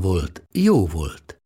[0.00, 1.40] volt, jó volt.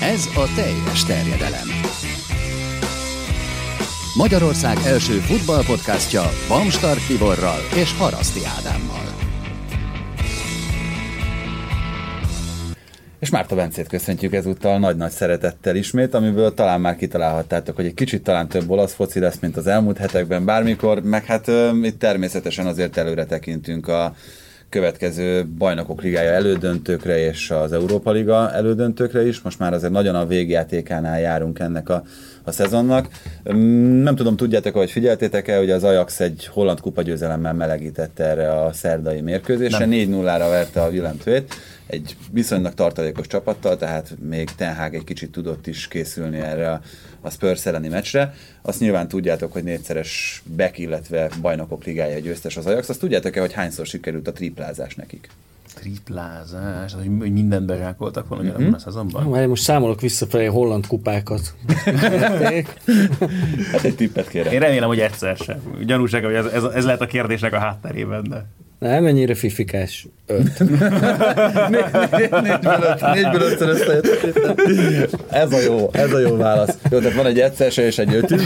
[0.00, 1.68] Ez a teljes terjedelem.
[4.16, 9.01] Magyarország első futballpodcastja Bamstart Tiborral és Haraszti Ádámmal.
[13.22, 18.22] És Márta Bencét köszöntjük ezúttal nagy-nagy szeretettel ismét, amiből talán már kitalálhattátok, hogy egy kicsit
[18.22, 22.66] talán több olasz foci lesz, mint az elmúlt hetekben bármikor, meg hát ö, itt természetesen
[22.66, 24.14] azért előre tekintünk a
[24.68, 29.40] következő bajnokok ligája elődöntőkre és az Európa Liga elődöntőkre is.
[29.40, 32.02] Most már azért nagyon a végjátékánál járunk ennek a,
[32.42, 33.08] a szezonnak.
[34.02, 38.72] Nem tudom, tudjátok, hogy figyeltétek-e, hogy az Ajax egy holland kupa győzelemmel melegítette erre a
[38.72, 39.86] szerdai mérkőzésre.
[39.88, 41.54] 4-0-ra verte a Vilentőt
[41.86, 46.70] egy viszonylag tartalékos csapattal, tehát még Ten Hag egy kicsit tudott is készülni erre
[47.20, 48.34] a, Spurs elleni meccsre.
[48.62, 52.88] Azt nyilván tudjátok, hogy négyszeres back, illetve bajnokok ligája győztes az Ajax.
[52.88, 55.28] Azt tudjátok-e, hogy hányszor sikerült a triplázás nekik?
[55.74, 58.60] Triplázás, hogy hogy mindent berákoltak volna mm-hmm.
[58.60, 59.26] ebben a szezonban.
[59.26, 61.54] Már most számolok visszafelé a holland kupákat.
[63.72, 64.52] Hát egy tippet kérem.
[64.52, 65.60] Én remélem, hogy egyszer sem.
[65.84, 68.46] Gyanúság, hogy ez, ez, ez lehet a kérdésnek a hátterében, de...
[68.82, 70.06] Nem, mennyire fifikás?
[70.26, 70.58] Öt.
[72.42, 74.26] négyből öt, négyből ötször összejöttek.
[75.30, 76.78] Ez a jó, ez a jó válasz.
[76.90, 78.42] Jó, tehát van egy egyszer se és egy ötünk.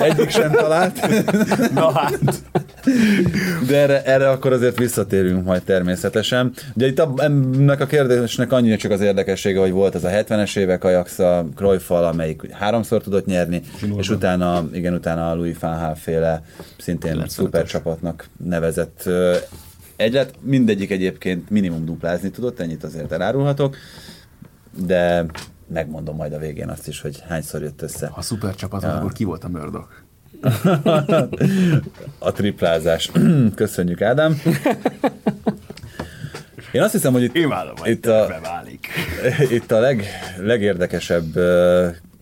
[0.00, 1.00] Egyik sem talált.
[1.74, 2.18] Na hát.
[3.66, 6.52] De erre, erre akkor azért visszatérünk majd természetesen.
[6.74, 10.56] Ugye itt a, ennek a kérdésnek annyira csak az érdekessége, hogy volt ez a 70-es
[10.56, 13.62] évek Ajax a Cruyffal, amelyik háromszor tudott nyerni,
[13.96, 16.42] és utána, igen, utána a Louis van Gaal féle
[16.78, 19.08] szintén szuper csapatnak nevezett
[20.00, 20.34] ö, egylet.
[20.40, 23.76] Mindegyik egyébként minimum duplázni tudott, ennyit azért elárulhatok,
[24.86, 25.26] de
[25.66, 28.94] megmondom majd a végén azt is, hogy hányszor jött össze Ha szuper csapat, ja.
[28.94, 29.88] akkor ki volt a Murdoch?
[32.18, 33.10] a triplázás.
[33.54, 34.40] Köszönjük, Ádám.
[36.72, 38.88] Én azt hiszem, hogy itt, Imádom, itt, a, beválik.
[39.56, 40.04] itt a leg,
[40.38, 41.36] legérdekesebb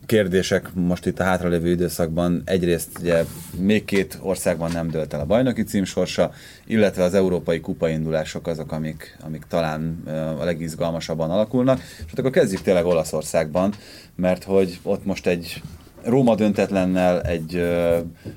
[0.08, 3.24] kérdések most itt a hátralévő időszakban egyrészt ugye
[3.58, 6.30] még két országban nem dölt el a bajnoki cím sorsa,
[6.66, 10.02] illetve az európai kupaindulások azok, amik, amik talán
[10.40, 11.78] a legizgalmasabban alakulnak.
[11.78, 13.72] És hát akkor kezdjük tényleg Olaszországban,
[14.14, 15.62] mert hogy ott most egy
[16.02, 17.68] Róma döntetlennel, egy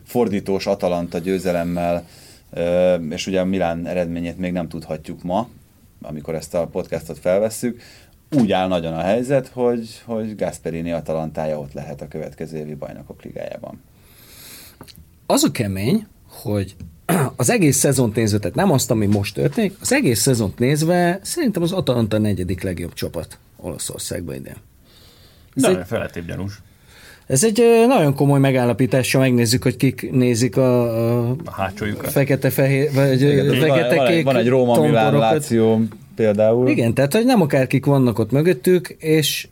[0.06, 2.08] fordítós Atalanta győzelemmel,
[3.10, 5.48] és ugye a Milán eredményét még nem tudhatjuk ma,
[6.02, 7.82] amikor ezt a podcastot felvesszük,
[8.36, 13.24] úgy áll nagyon a helyzet, hogy, hogy Gasperini Atalantája ott lehet a következő évi bajnokok
[13.24, 13.82] ligájában.
[15.26, 16.76] Az a kemény, hogy
[17.36, 21.62] az egész szezont nézve, tehát nem azt, ami most történik, az egész szezont nézve szerintem
[21.62, 24.56] az Atalanta a negyedik legjobb csapat Olaszországban idén.
[25.56, 26.62] Ez egy, De felettébb gyanús.
[27.28, 30.82] ez egy nagyon komoly megállapítás, ha megnézzük, hogy kik nézik a,
[31.28, 32.12] a A hátsójukat.
[32.12, 35.14] fekete-fehér, vagy ö, van, van, egy, fekete-kék van egy Róma Milán.
[35.18, 35.82] Láció
[36.16, 36.70] például.
[36.70, 39.48] Igen, tehát hogy nem akárkik vannak ott mögöttük, és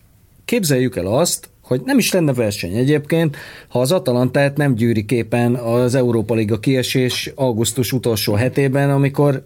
[0.46, 3.38] képzeljük el azt, hogy nem is lenne verseny egyébként,
[3.68, 9.44] ha az Atalantát nem gyűri képen az Európa Liga kiesés augusztus utolsó hetében, amikor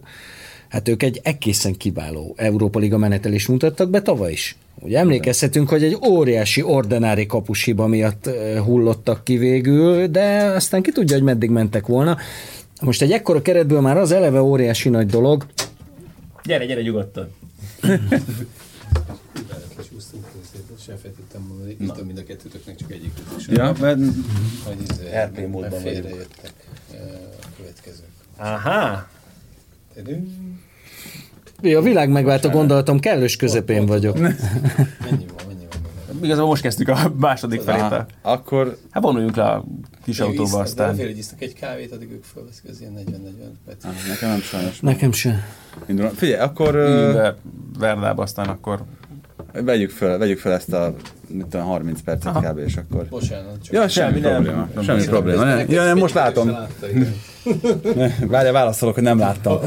[0.68, 4.56] hát ők egy egészen kiváló Európa Liga menetelést mutattak be tavaly is.
[4.80, 10.92] Ugye emlékezhetünk, hogy egy óriási ordinári kapusiba miatt eh, hullottak ki végül, de aztán ki
[10.92, 12.16] tudja, hogy meddig mentek volna.
[12.80, 15.46] Most egy ekkora keretből már az eleve óriási nagy dolog,
[16.44, 17.28] Gyere, gyere nyugodtan.
[20.84, 23.48] sem feltettem mondani, írtam mind a kettőtöknek csak egyik is.
[23.48, 23.98] Ja, mert
[24.64, 25.82] Hogy izé, RP mert módban vagyunk.
[25.82, 26.52] félrejöttek
[26.92, 26.96] ö,
[27.42, 28.06] a következők.
[28.36, 29.08] Aha.
[29.94, 30.28] Tedünk.
[31.62, 34.18] a világ megváltó gondolatom kellős közepén vagyok.
[34.18, 34.36] Mennyi
[35.36, 35.53] van?
[36.24, 37.82] Igazából most kezdtük a második felét.
[37.82, 39.64] Aha, akkor Hát vonuljunk le a
[40.04, 40.86] kis autóba aztán.
[40.86, 43.02] Belefér, hogy isznak egy kávét, addig ők fölveszik az ilyen 40-40
[43.66, 43.84] perc.
[43.84, 44.80] ah, nekem nem sajnos.
[44.80, 45.42] Nekem sem.
[45.86, 46.08] Indul.
[46.08, 46.74] Figyelj, akkor...
[46.74, 47.36] Üljünk be
[47.78, 48.84] Verdába, aztán akkor
[49.62, 50.94] Vegyük fel, vegyük fel ezt a
[51.28, 52.58] mit tudom, 30 percet kb.
[52.58, 53.06] és akkor...
[53.08, 54.42] Bocsánat, csak Ja, semmi, nem.
[54.42, 54.82] probléma.
[54.82, 55.44] Semmi probléma.
[55.44, 56.56] Nem, ja, nem, most látom.
[58.20, 59.58] Várjál, válaszolok, hogy nem láttam.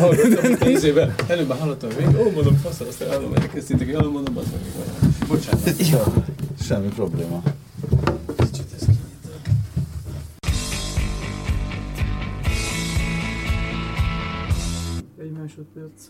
[1.27, 5.75] Előbb hallottam, hogy ó, mondom, fasz, aztán állom, elkezdtétek, jól mondom, az meg Bocsánat.
[6.61, 7.41] Semmi probléma.
[15.19, 16.07] Egy másodperc.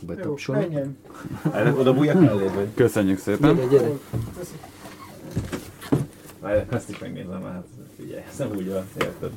[0.00, 0.66] Betapsolni.
[0.66, 0.96] menjen.
[1.78, 2.68] Oda bújjak mellé, vagy?
[2.74, 3.54] Köszönjük szépen.
[3.54, 3.88] Gyere, gyere.
[6.40, 9.30] Várj, ezt is megnézem, hát figyelj, ez nem úgy van, érted?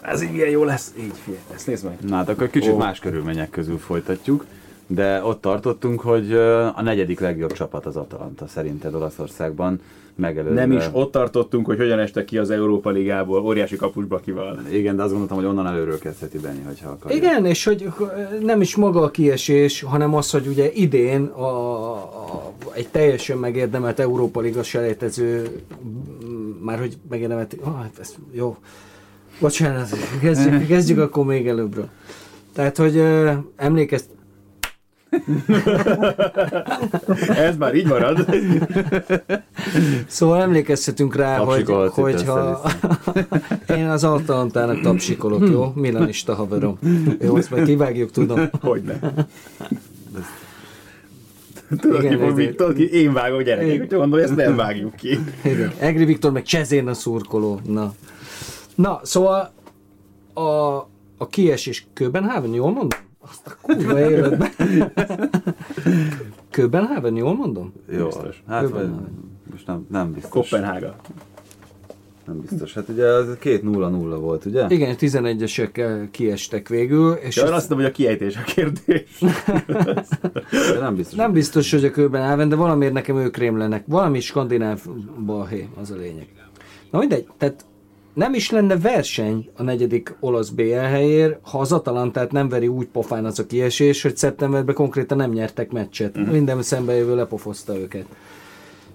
[0.00, 0.94] Ez így milyen jó lesz.
[0.98, 1.98] Így, figyelj, ezt nézd meg.
[2.00, 2.76] Na hát akkor kicsit Ó.
[2.76, 4.44] más körülmények közül folytatjuk,
[4.86, 6.32] de ott tartottunk, hogy
[6.74, 9.80] a negyedik legjobb csapat az Atalanta szerinted Olaszországban
[10.18, 10.60] megelőzve.
[10.60, 14.58] Nem is ott tartottunk, hogy hogyan estek ki az Európa Ligából, óriási kapusbakival.
[14.72, 17.16] Igen, de azt gondoltam, hogy onnan előről kezdheti Benni, hogyha akarja.
[17.16, 17.92] Igen, és hogy
[18.42, 23.98] nem is maga a kiesés, hanem az, hogy ugye idén a, a, egy teljesen megérdemelt
[23.98, 25.48] Európa Liga selejtező,
[26.60, 28.56] már hogy megérdemelt, ah, hát ez jó,
[29.40, 29.88] bocsánat,
[30.20, 31.88] kezdjük, kezdjük akkor még előbbről.
[32.52, 34.08] Tehát, hogy ö, emlékezt,
[37.28, 38.26] Ez már így marad.
[40.06, 42.60] Szóval emlékezhetünk rá, hogy, hogyha
[43.68, 45.72] én az Atalantának tapsikolok, jó?
[45.74, 46.78] Milanista haverom.
[47.20, 48.50] Jó, azt majd kivágjuk, tudom.
[48.60, 48.98] Hogyne.
[51.80, 55.18] Tudod, Igen, ki, fog, tudod ki, én vágok gyerekek, hogyha mondom, ezt nem vágjuk ki.
[55.44, 55.72] Igen.
[55.78, 57.60] Egri Viktor meg Csezén a szurkoló.
[57.66, 57.94] Na.
[58.74, 59.52] Na, szóval
[60.34, 60.40] a,
[61.16, 63.07] a kiesés Köbenháven, jól mondom?
[63.30, 64.50] Azt a kurva életben.
[66.50, 67.72] Köbenháven, jól mondom?
[67.90, 68.42] Jó, Biztos.
[68.48, 69.08] hát vagy, nem.
[69.50, 70.30] most nem, nem biztos.
[70.48, 70.96] Kopenhága.
[72.26, 72.74] Nem biztos.
[72.74, 74.66] Hát ugye az 2-0-0 volt, ugye?
[74.68, 79.18] Igen, 11-esek kiestek végül, és Ja, azt mondom, hogy a kiejtés a kérdés.
[80.72, 81.16] De nem biztos.
[81.18, 83.84] nem biztos, hogy a Köbenháven, de valamiért nekem ők rémlenek.
[83.86, 84.80] Valami skandináv
[85.26, 86.28] balhé, az a lényeg.
[86.90, 87.64] Na mindegy, tehát
[88.18, 92.86] nem is lenne verseny a negyedik olasz BL helyér, ha az Atalantát nem veri úgy
[92.86, 96.16] pofán az a kiesés, hogy szeptemberben konkrétan nem nyertek meccset.
[96.16, 96.30] Mhm.
[96.30, 98.06] Minden szembejövő lepofozta őket.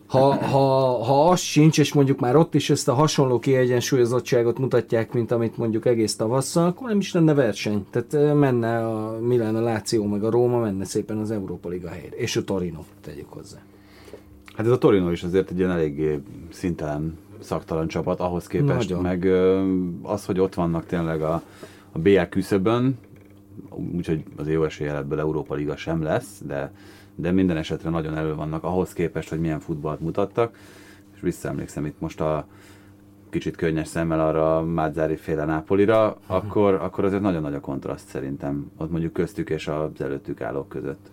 [0.05, 5.13] Ha, ha, ha az sincs, és mondjuk már ott is ezt a hasonló kiegyensúlyozottságot mutatják,
[5.13, 7.85] mint amit mondjuk egész tavasszal, akkor nem is lenne verseny.
[7.91, 11.89] Tehát eh, menne a Milán, a Láció, meg a Róma, menne szépen az Európa Liga
[11.89, 12.15] helyére.
[12.15, 13.57] És a Torino, tegyük hozzá.
[14.55, 16.19] Hát ez a Torino is azért egy ilyen eléggé
[16.51, 19.01] szintelen szaktalan csapat, ahhoz képest Nagyon.
[19.01, 19.25] meg
[20.01, 21.41] az, hogy ott vannak tényleg a,
[21.91, 22.97] a BL küszöbön,
[23.95, 26.71] úgyhogy az jó eséllyel ebből Európa Liga sem lesz, de,
[27.15, 30.57] de minden esetre nagyon elő vannak ahhoz képest, hogy milyen futballt mutattak,
[31.15, 32.47] és visszaemlékszem itt most a
[33.29, 38.07] kicsit könnyes szemmel arra a Mázzári féle Nápolira, akkor, akkor azért nagyon nagy a kontraszt
[38.07, 41.09] szerintem, ott mondjuk köztük és az előttük állók között.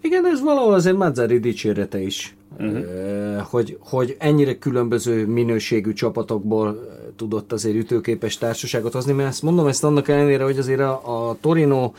[0.00, 3.40] Igen, ez valahol azért Mazzari dicsérete is, uh-huh.
[3.40, 9.84] hogy, hogy ennyire különböző minőségű csapatokból tudott azért ütőképes társaságot hozni, mert ezt mondom ezt
[9.84, 11.92] annak ellenére, hogy azért a, a Torino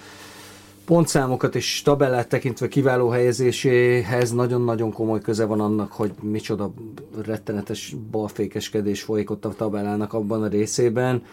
[0.86, 6.74] pontszámokat és tabellát tekintve kiváló helyezéséhez nagyon-nagyon komoly köze van annak, hogy micsoda
[7.26, 11.24] rettenetes balfékeskedés folyik ott a tabellának abban a részében.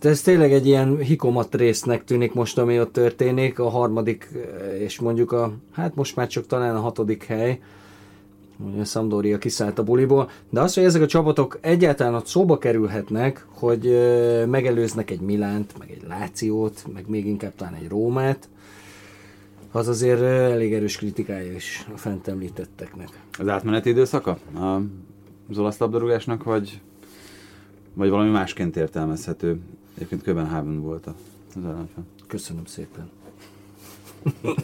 [0.00, 4.28] Ez tényleg egy ilyen hikomat résznek tűnik most, ami ott történik, a harmadik,
[4.78, 7.60] és mondjuk a, hát most már csak talán a hatodik hely,
[8.58, 13.46] ugye Sampdoria kiszállt a buliból, de az, hogy ezek a csapatok egyáltalán ott szóba kerülhetnek,
[13.48, 13.82] hogy
[14.48, 18.48] megelőznek egy Milánt, meg egy Lációt, meg még inkább talán egy Rómát,
[19.70, 23.08] az azért elég erős kritikája is a fent említetteknek.
[23.38, 24.38] Az átmeneti időszaka
[25.50, 26.80] az olasz labdarúgásnak, vagy,
[27.94, 29.60] vagy valami másként értelmezhető?
[29.96, 31.14] Egyébként Köbenháven volt a-
[31.56, 32.04] az ellenfél.
[32.26, 33.10] Köszönöm szépen.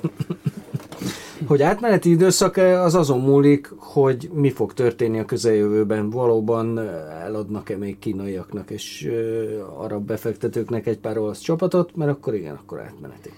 [1.46, 6.10] hogy átmeneti időszak az azon múlik, hogy mi fog történni a közeljövőben.
[6.10, 12.34] Valóban ö, eladnak-e még kínaiaknak és ö, arab befektetőknek egy pár olasz csapatot, mert akkor
[12.34, 13.30] igen, akkor átmeneti.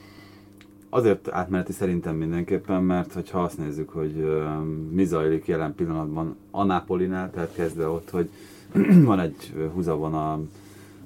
[0.91, 4.27] Azért átmeneti szerintem mindenképpen, mert hogyha azt nézzük, hogy
[4.91, 8.29] mi zajlik jelen pillanatban a tehát kezdve ott, hogy
[9.05, 10.41] van egy húzavon a,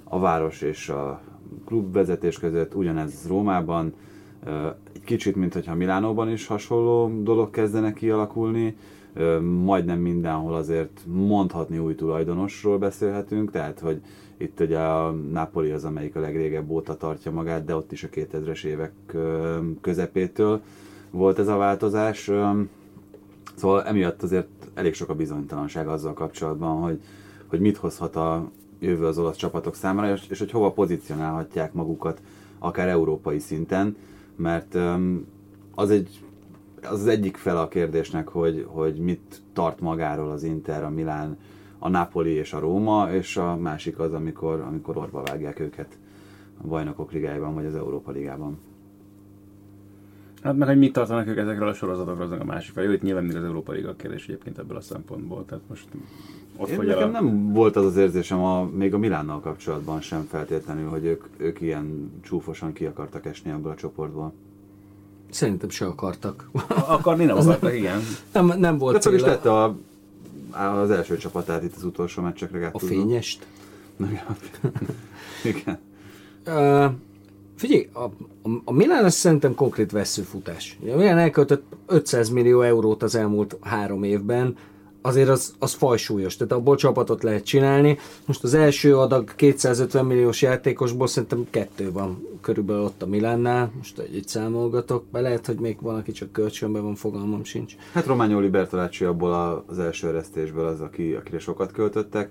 [0.08, 1.20] a város és a
[1.64, 3.92] klubvezetés között, ugyanez Rómában,
[4.92, 8.76] egy kicsit, mint hogyha Milánóban is hasonló dolog kezdene kialakulni,
[9.64, 14.00] majdnem mindenhol azért mondhatni új tulajdonosról beszélhetünk, tehát hogy
[14.36, 18.08] itt ugye a Napoli az, amelyik a legrégebb óta tartja magát, de ott is a
[18.08, 18.92] 2000-es évek
[19.80, 20.60] közepétől
[21.10, 22.30] volt ez a változás.
[23.54, 27.00] Szóval emiatt azért elég sok a bizonytalanság azzal kapcsolatban, hogy,
[27.46, 32.20] hogy mit hozhat a jövő az olasz csapatok számára, és, és hogy hova pozícionálhatják magukat,
[32.58, 33.96] akár európai szinten,
[34.36, 35.26] mert öm,
[35.74, 36.20] az egy
[36.82, 41.38] az, az egyik fel a kérdésnek, hogy, hogy mit tart magáról az Inter, a Milán,
[41.78, 45.98] a Napoli és a Róma, és a másik az, amikor, amikor orba vágják őket
[46.62, 48.58] a bajnokok ligájában, vagy az Európa ligában.
[50.42, 52.84] Hát meg, hogy mit tartanak ők ezekről a sorozatokról, az a másik fel.
[52.84, 55.44] Jó, itt nyilván mindig az Európa Liga kérdés egyébként ebből a szempontból.
[55.44, 55.86] Tehát most
[56.56, 57.12] ott Én nekem a...
[57.12, 61.60] nem volt az az érzésem a, még a Milánnal kapcsolatban sem feltétlenül, hogy ők, ők
[61.60, 64.32] ilyen csúfosan ki akartak esni ebből a csoportból.
[65.30, 66.50] Szerintem se akartak.
[66.86, 68.00] Akarni nem akartak, igen.
[68.32, 69.76] Nem, nem volt De fel is tette a,
[70.50, 72.58] az első csapatát itt az utolsó meccsekre.
[72.58, 72.86] A Gattuso.
[72.86, 73.46] fényest.
[75.44, 75.78] Igen.
[76.46, 76.92] Uh,
[77.58, 78.10] figyelj, a, a,
[78.64, 80.78] a Milán az szerintem konkrét veszőfutás.
[80.92, 84.56] A Milán elköltött 500 millió eurót az elmúlt három évben,
[85.02, 87.98] azért az, az fajsúlyos, tehát abból csapatot lehet csinálni.
[88.26, 93.96] Most az első adag 250 milliós játékosból szerintem kettő van körülbelül ott a Milánnál, most
[93.96, 97.74] hogy itt számolgatok, be lehet, hogy még van, aki csak kölcsönben van, fogalmam sincs.
[97.92, 102.30] Hát Romagnoli Bertolacci abból az első eresztésből az, aki, akire sokat költöttek.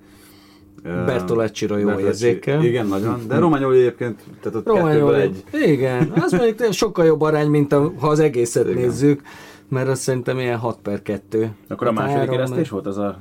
[0.83, 2.63] Bertolacci-ra jó Bertolacci- érzékel.
[2.63, 3.21] Igen, nagyon.
[3.27, 5.21] De Romagnoli egyébként, tehát ott kettőből Romagnoli.
[5.21, 5.43] egy.
[5.71, 8.81] Igen, az mondjuk sokkal jobb arány, mint a, ha az egészet Igen.
[8.81, 9.21] nézzük,
[9.69, 11.49] mert az szerintem ilyen 6 per 2.
[11.67, 13.17] Akkor a második keresztés volt az a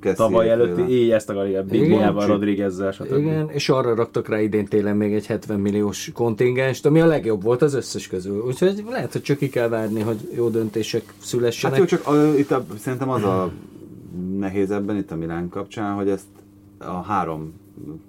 [0.00, 1.62] Kessi tavaly előtti éj ezt akarja.
[1.62, 3.16] Bigliával, Rodriguezzel, stb.
[3.16, 7.42] Igen, és arra raktak rá idén télen még egy 70 milliós kontingenst, ami a legjobb
[7.42, 8.42] volt az összes közül.
[8.46, 11.78] Úgyhogy lehet, hogy csak ki kell várni, hogy jó döntések szülessenek.
[11.78, 13.50] Hát jó, csak a, itt a, szerintem az a
[14.38, 16.24] nehéz ebben, itt a Milán kapcsán, hogy ezt
[16.78, 17.52] a három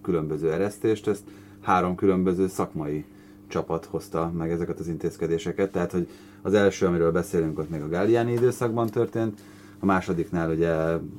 [0.02, 1.24] különböző eresztést, ezt
[1.62, 3.06] három különböző szakmai
[3.48, 5.72] csapat hozta meg ezeket az intézkedéseket.
[5.72, 6.08] Tehát, hogy
[6.42, 9.42] az első, amiről beszélünk, ott még a Galliani időszakban történt,
[9.80, 10.70] a másodiknál ugye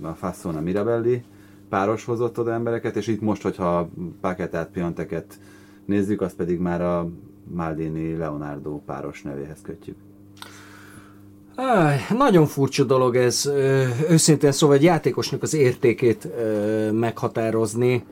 [0.03, 1.25] a Fassona Mirabelli
[1.69, 3.89] páros hozott oda embereket, és itt most, hogyha
[4.21, 5.39] Paketát, Pionteket
[5.85, 7.09] nézzük, azt pedig már a
[7.55, 9.97] Maldini Leonardo páros nevéhez kötjük.
[12.17, 16.29] Nagyon furcsa dolog ez, ö, őszintén szóval egy játékosnak az értékét
[16.93, 18.05] meghatározni,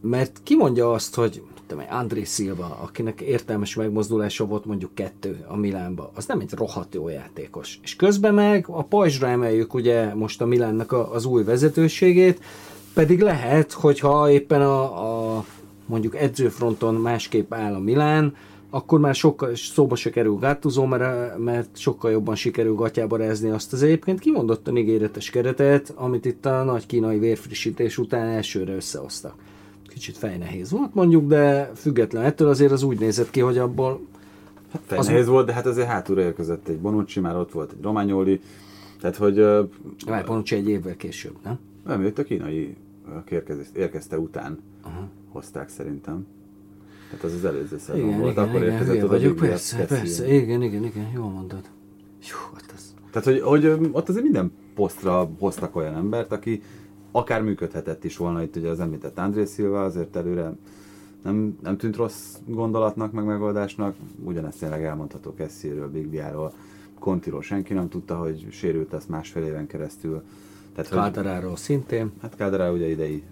[0.00, 5.56] mert ki mondja azt, hogy tudom, André Silva, akinek értelmes megmozdulása volt mondjuk kettő a
[5.56, 7.78] Milánba, az nem egy rohadt jó játékos.
[7.82, 12.40] És közben meg a pajzsra emeljük ugye most a Milánnak a, az új vezetőségét,
[12.94, 15.44] pedig lehet, hogyha éppen a, a
[15.86, 18.34] mondjuk edzőfronton másképp áll a Milán,
[18.74, 23.72] akkor már sokkal szóba se kerül Gattuso, mert, mert sokkal jobban sikerül gatyába rezni azt
[23.72, 29.34] az egyébként kimondottan ígéretes keretet, amit itt a nagy kínai vérfrissítés után elsőre összehoztak.
[29.88, 34.00] Kicsit fejnehéz volt mondjuk, de független ettől azért az úgy nézett ki, hogy abból
[34.88, 38.40] Az nehéz volt, de hát azért hátulra érkezett egy Bonucci, már ott volt egy Romagnoli,
[39.00, 39.36] tehát hogy
[40.06, 41.58] Várj, Bonucci egy évvel később, nem?
[41.86, 42.76] nem, őt a kínai
[43.74, 44.58] érkezte után
[45.28, 46.26] hozták szerintem.
[47.16, 50.34] Tehát az az előző szezon Igen, volt, igen, akkor igen, érkezett oda vagyok, persze, persze,
[50.34, 51.62] igen, igen, igen, jól mondod.
[52.30, 52.94] Jó, hát az...
[53.10, 56.62] Tehát, hogy, hogy ott azért minden posztra hoztak olyan embert, aki
[57.12, 60.52] akár működhetett is volna, itt ugye az említett André Silva azért előre
[61.22, 66.52] nem, nem tűnt rossz gondolatnak, meg megoldásnak, ugyanezt tényleg elmondható Kessieről, Bigliáról,
[66.98, 70.22] Contiról senki nem tudta, hogy sérült lesz másfél éven keresztül.
[70.74, 72.12] Tehát, hogy, Calderáról szintén.
[72.22, 73.22] hát Calderá ugye idei,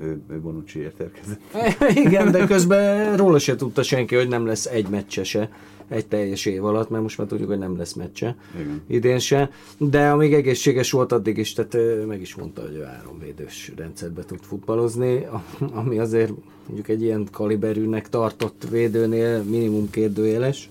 [0.00, 1.40] ő, ő, Bonucciért érkezett.
[2.04, 5.50] Igen, de közben róla se tudta senki, hogy nem lesz egy meccse se
[5.88, 8.82] egy teljes év alatt, mert most már tudjuk, hogy nem lesz meccse Igen.
[8.86, 13.72] idén se, de amíg egészséges volt, addig is, tehát meg is mondta, hogy ő háromvédős
[13.76, 15.26] rendszerbe tud futballozni,
[15.72, 16.32] ami azért
[16.66, 20.70] mondjuk egy ilyen kaliberűnek tartott védőnél minimum kérdőjeles.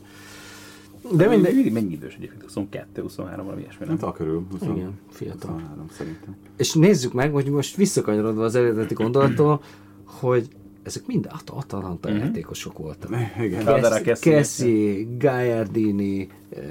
[1.12, 1.54] De minden...
[1.54, 2.42] Mindig mennyi idős egyébként?
[2.42, 3.98] 22, 23, valami ilyesmi, nem?
[3.98, 5.52] Hát a körül, 20, Igen, fiatal.
[5.52, 6.36] 23 szerintem.
[6.58, 9.62] És nézzük meg, hogy most visszakanyarodva az eredeti gondolattól,
[10.06, 10.48] hogy
[10.86, 12.24] ezek mind At- Atalanta uh-huh.
[12.24, 13.12] játékosok voltak.
[13.40, 14.16] Igen.
[14.20, 16.62] Kessi, Gagliardini, eh,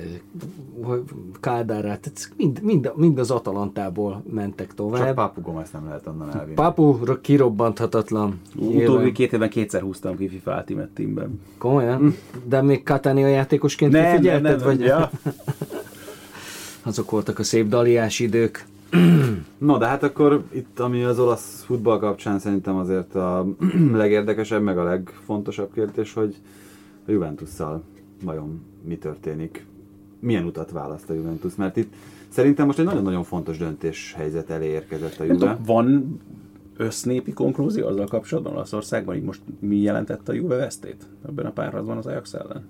[1.41, 5.15] Caldara, tehát mind, mind, mind az Atalantából mentek Csak tovább.
[5.15, 6.55] Papu Gomez nem lehet onnan elvinni.
[6.55, 8.41] Papu kirobbanthatatlan.
[8.57, 11.41] Utóbbi két évben kétszer húztam ki FIFA Ultimate Teamben.
[11.59, 12.17] Komolyan?
[12.45, 14.57] De még Catania játékosként Nem, nem, kifigyelted?
[14.57, 14.79] nem, vagy?
[14.79, 14.87] nem.
[14.87, 15.11] Ja.
[16.83, 18.67] Azok voltak a szép daliás idők.
[19.59, 23.47] No, de hát akkor itt, ami az olasz futball kapcsán szerintem azért a
[23.93, 26.35] legérdekesebb, meg a legfontosabb kérdés, hogy
[27.07, 27.83] a Juventusszal
[28.23, 29.67] vajon mi történik,
[30.19, 31.95] milyen utat választ a Juventus, mert itt
[32.29, 35.59] szerintem most egy nagyon-nagyon fontos döntés helyzet elé érkezett a Juve.
[35.67, 36.21] van
[36.77, 41.97] össznépi konklúzió azzal kapcsolatban Olaszországban, hogy most mi jelentette a Juve vesztét ebben a párharcban
[41.97, 42.65] az Ajax ellen?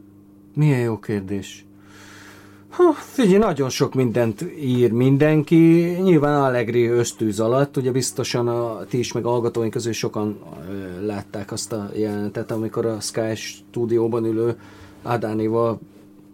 [0.54, 1.64] Milyen jó kérdés.
[2.76, 5.56] Ha, figyelj, nagyon sok mindent ír mindenki.
[6.02, 10.38] Nyilván Allegri ösztűz alatt, ugye biztosan a, ti is, meg a hallgatóink közül sokan
[10.70, 14.58] ö, látták azt a jelenetet, amikor a Sky stúdióban ülő
[15.02, 15.80] Adánival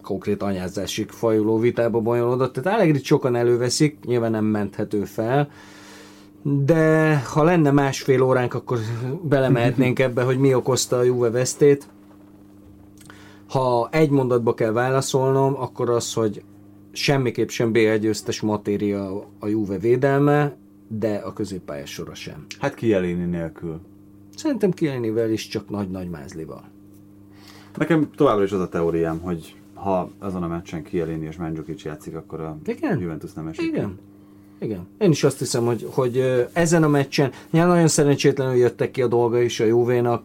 [0.02, 2.52] konkrét anyázásig fajuló vitába bonyolódott.
[2.52, 5.50] Tehát Allegri sokan előveszik, nyilván nem menthető fel,
[6.42, 8.78] de ha lenne másfél óránk, akkor
[9.22, 11.86] belemehetnénk ebbe, hogy mi okozta a Juve vesztét.
[13.50, 16.42] Ha egy mondatba kell válaszolnom, akkor az, hogy
[16.92, 20.56] semmiképp sem BL győztes matéria a Juve védelme,
[20.88, 22.46] de a középpályás sora sem.
[22.58, 23.80] Hát Kielini nélkül.
[24.36, 26.64] Szerintem Kielinivel is csak nagy-nagy mázlival.
[27.76, 32.14] Nekem továbbra is az a teóriám, hogy ha azon a meccsen Kielini és Mandzukic játszik,
[32.14, 33.00] akkor a Igen?
[33.00, 33.64] Juventus nem esik.
[33.64, 33.98] Igen.
[34.58, 34.86] Igen.
[34.98, 39.06] Én is azt hiszem, hogy, hogy ezen a meccsen nyilván nagyon szerencsétlenül jöttek ki a
[39.06, 40.22] dolga is a Juvénak.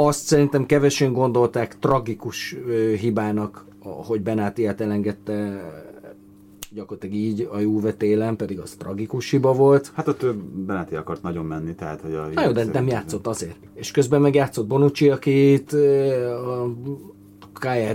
[0.00, 2.56] Azt szerintem kevesen gondolták tragikus
[3.00, 5.64] hibának, hogy Benátiát elengedte
[6.70, 9.90] gyakorlatilag így a Juve télen, pedig az tragikus hiba volt.
[9.94, 12.28] Hát ott Benáti akart nagyon menni, tehát hogy a...
[12.34, 13.56] Na jó, de nem játszott azért.
[13.74, 16.70] És közben meg játszott Bonucci, akit a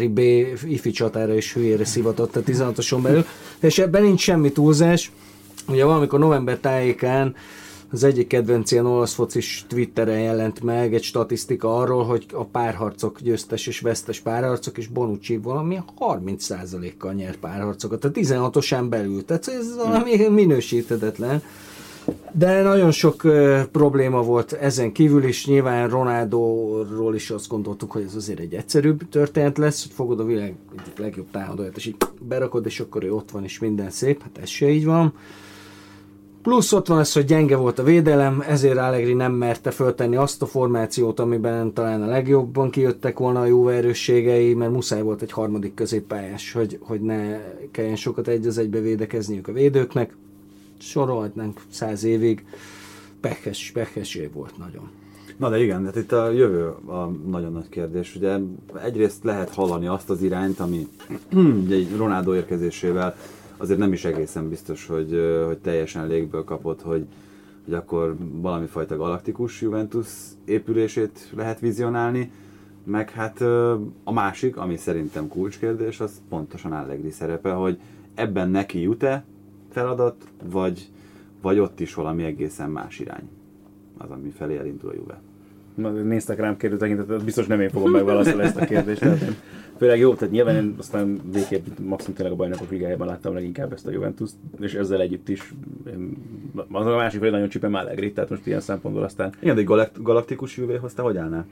[0.10, 0.20] B
[0.68, 3.26] ifi csatára és hülyére szivatott a 16-oson belül,
[3.60, 5.12] és ebben nincs semmi túlzás.
[5.68, 7.36] Ugye valamikor november tájékán
[7.94, 13.20] az egyik kedvenc ilyen olasz focis Twitteren jelent meg egy statisztika arról, hogy a párharcok
[13.22, 19.26] győztes és vesztes párharcok, és Bonucci valami 30%-kal nyer párharcokat, a 16-osán belül.
[19.26, 21.44] Tehát ez valami minősíthetetlen.
[22.32, 28.04] De nagyon sok ö, probléma volt ezen kívül is, nyilván Ronaldoról is azt gondoltuk, hogy
[28.04, 31.96] ez azért egy egyszerűbb történet lesz, hogy fogod a világ egyik legjobb támadóját, és így
[32.20, 35.14] berakod, és akkor ő ott van, és minden szép, hát ez se így van.
[36.44, 40.42] Plusz ott van ez, hogy gyenge volt a védelem, ezért Allegri nem merte föltenni azt
[40.42, 45.32] a formációt, amiben talán a legjobban kijöttek volna a Juve erősségei, mert muszáj volt egy
[45.32, 47.40] harmadik középpályás, hogy, hogy ne
[47.72, 50.16] kelljen sokat egy az egybe védekezniük a védőknek.
[50.80, 52.46] Sorolhatnánk száz évig.
[53.22, 54.90] Pekes, pekes év volt nagyon.
[55.38, 58.16] Na de igen, hát itt a jövő a nagyon nagy kérdés.
[58.16, 58.38] Ugye
[58.84, 60.88] egyrészt lehet hallani azt az irányt, ami
[61.66, 63.16] ugye Ronaldo érkezésével
[63.58, 67.06] azért nem is egészen biztos, hogy, hogy teljesen légből kapott, hogy,
[67.66, 70.08] hogy akkor valami fajta galaktikus Juventus
[70.46, 72.32] épülését lehet vizionálni,
[72.84, 73.42] meg hát
[74.04, 77.80] a másik, ami szerintem kulcskérdés, az pontosan Allegri szerepe, hogy
[78.14, 79.24] ebben neki jut-e
[79.70, 80.16] feladat,
[80.52, 80.90] vagy,
[81.42, 83.30] vagy ott is valami egészen más irány
[83.98, 85.22] az, ami felé elindul a Juve.
[86.04, 89.00] Néztek rám kérdő tekintetet, biztos nem én fogom megválaszolni ezt a kérdést.
[89.00, 89.22] Tehát
[89.84, 93.88] főleg jó, tehát nyilván én aztán végképp maximum tényleg a bajnokok ligájában láttam leginkább ezt
[93.88, 95.54] a juventus és ezzel együtt is
[96.72, 99.68] az a másik, hogy nagyon csipem Allegri, tehát most ilyen szempontból aztán Igen, de egy
[99.68, 101.46] galakt- galaktikus Juvéhoz te hogy állnál?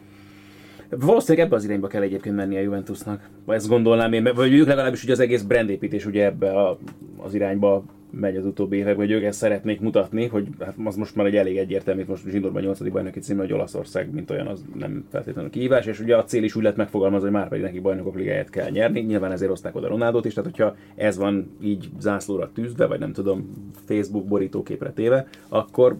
[0.90, 3.30] Valószínűleg ebbe az irányba kell egyébként menni a Juventusnak.
[3.46, 6.78] Vagy ezt gondolnám én, vagy ők legalábbis ugye az egész brandépítés ugye ebbe a,
[7.18, 11.16] az irányba megy az utóbbi években, hogy ők ezt szeretnék mutatni, hogy hát az most
[11.16, 12.90] már egy elég egyértelmű, most zsindorban 8.
[12.90, 16.56] bajnoki cím, hogy Olaszország, mint olyan, az nem feltétlenül kihívás, és ugye a cél is
[16.56, 19.88] úgy lett megfogalmazva, hogy már pedig neki bajnokok ligáját kell nyerni, nyilván ezért hozták oda
[19.88, 23.50] Ronaldot is, tehát hogyha ez van így zászlóra tűzve, vagy nem tudom,
[23.86, 25.98] Facebook borítóképre téve, akkor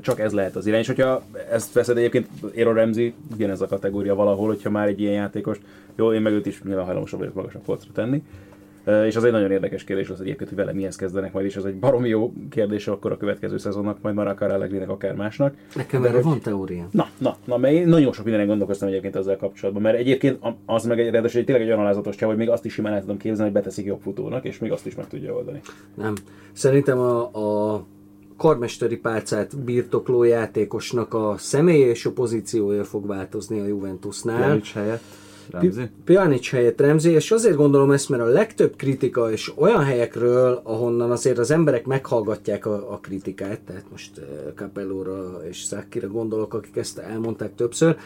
[0.00, 0.80] csak ez lehet az irány.
[0.80, 5.12] És hogyha ezt veszed egyébként, Aaron Ramsey, ugyanez a kategória valahol, hogyha már egy ilyen
[5.12, 5.60] játékos,
[5.96, 8.22] jó, én meg őt is nyilván hajlamosabb vagyok magasabb polcra tenni.
[9.06, 11.64] És az egy nagyon érdekes kérdés az egyébként, hogy vele mihez kezdenek majd, és ez
[11.64, 15.54] egy baromi jó kérdés akkor a következő szezonnak, majd már akár Allegrinek, akár másnak.
[15.74, 16.88] Nekem erre hogy- van teóriám.
[16.90, 20.84] Na, na, na, mert én nagyon sok mindenen gondolkoztam egyébként ezzel kapcsolatban, mert egyébként az
[20.84, 23.16] meg egy, ráadásul tényleg egy olyan alázatos csáv, hogy még azt is simán el tudom
[23.16, 25.60] képzelni, hogy beteszik jobb futónak, és még azt is meg tudja oldani.
[25.94, 26.12] Nem.
[26.52, 27.20] Szerintem a,
[27.74, 27.84] a
[28.36, 34.36] karmesteri pálcát birtokló játékosnak a személye és a pozíciója fog változni a Juventusnál.
[34.44, 35.02] Pjanic helyett?
[35.50, 40.60] Pi- Pjanic helyett Remzi, és azért gondolom ezt, mert a legtöbb kritika és olyan helyekről,
[40.62, 46.54] ahonnan azért az emberek meghallgatják a, a kritikát, tehát most uh, Capellóra és Szákira gondolok,
[46.54, 47.96] akik ezt elmondták többször,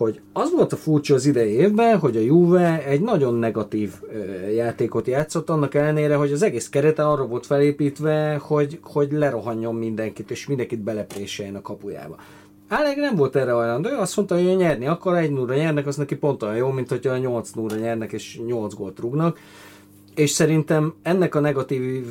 [0.00, 4.48] hogy az volt a furcsa az idei évben, hogy a Juve egy nagyon negatív ö,
[4.48, 10.30] játékot játszott, annak ellenére, hogy az egész kerete arra volt felépítve, hogy, hogy lerohanjon mindenkit,
[10.30, 12.16] és mindenkit belepréseljen a kapujába.
[12.72, 15.96] Allegri nem volt erre hajlandó, ő azt mondta, hogy nyerni akar, egy 0 nyernek, az
[15.96, 19.38] neki pont olyan jó, mint hogyha 8 0 nyernek és 8 gólt rúgnak.
[20.14, 22.06] És szerintem ennek a negatív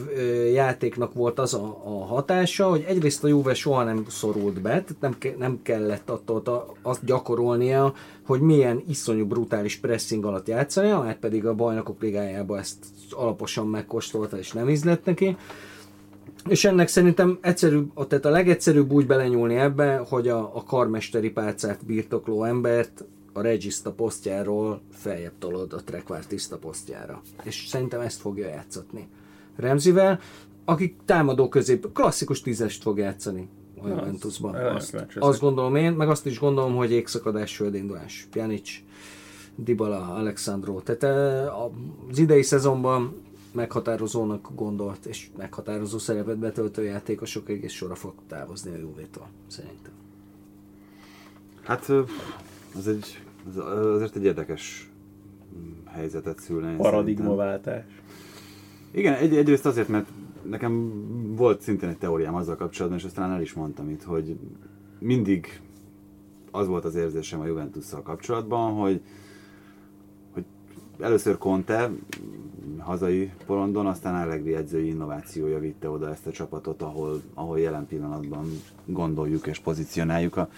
[0.54, 4.96] játéknak volt az a, a hatása, hogy egyrészt a Juve soha nem szorult be, tehát
[5.00, 7.94] nem, nem kellett attól azt gyakorolnia,
[8.26, 12.78] hogy milyen iszonyú brutális pressing alatt játszania, mert pedig a bajnokok ligájában ezt
[13.12, 15.38] alaposan megkóstolta és nem ízlett neki.
[16.50, 21.86] És ennek szerintem egyszerűbb, tehát a legegyszerűbb úgy belenyúlni ebbe, hogy a, a karmesteri pálcát
[21.86, 27.22] birtokló embert a regista posztjáról feljebb tolod a trekvártiszta posztjára.
[27.44, 29.08] És szerintem ezt fogja játszatni.
[29.56, 30.20] Remzivel,
[30.66, 33.50] aki támadó közép, klasszikus tízest fog játszani
[33.84, 34.56] a Juventusban.
[34.56, 38.28] az- Azt, azt gondolom én, meg azt is gondolom, hogy égszakadás földindulás.
[38.32, 38.70] Pjanic
[39.56, 40.80] Dybala, Alexandro.
[40.82, 41.62] Tehát eh,
[42.10, 43.16] az idei szezonban
[43.52, 49.92] meghatározónak gondolt és meghatározó szerepet betöltő játékosok egész sorra fog távozni a Juvétól, szerintem.
[51.64, 51.90] Hát
[52.76, 53.58] az egy, az
[53.96, 54.90] azért egy érdekes
[55.58, 56.76] mm, helyzetet szülne.
[56.76, 57.84] Paradigmaváltás.
[58.92, 60.08] Igen, egy, egyrészt azért, mert
[60.44, 61.04] nekem
[61.36, 64.38] volt szintén egy teóriám azzal kapcsolatban, és azt talán el is mondtam itt, hogy
[65.00, 65.62] mindig
[66.52, 69.02] az volt az érzésem a Juventusszal kapcsolatban, hogy
[71.00, 71.92] először Conte
[72.78, 78.62] hazai porondon, aztán Allegri edzői innovációja vitte oda ezt a csapatot, ahol, ahol jelen pillanatban
[78.86, 80.50] gondoljuk és pozícionáljuk a,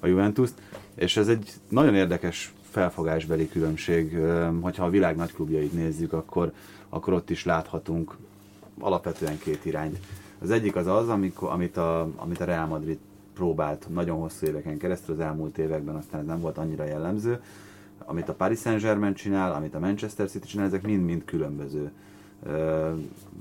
[0.00, 0.54] a Juventust,
[0.94, 4.18] és ez egy nagyon érdekes felfogásbeli különbség,
[4.60, 6.52] hogyha a világ nagy klubjait nézzük, akkor,
[6.88, 8.16] akkor ott is láthatunk
[8.78, 9.98] alapvetően két irányt.
[10.38, 12.98] Az egyik az az, amikor, amit, a, amit a Real Madrid
[13.34, 17.40] próbált nagyon hosszú éveken keresztül, az elmúlt években aztán ez nem volt annyira jellemző,
[17.98, 21.90] amit a Paris Saint-Germain csinál, amit a Manchester City csinál, ezek mind-mind különböző
[22.46, 22.90] ö,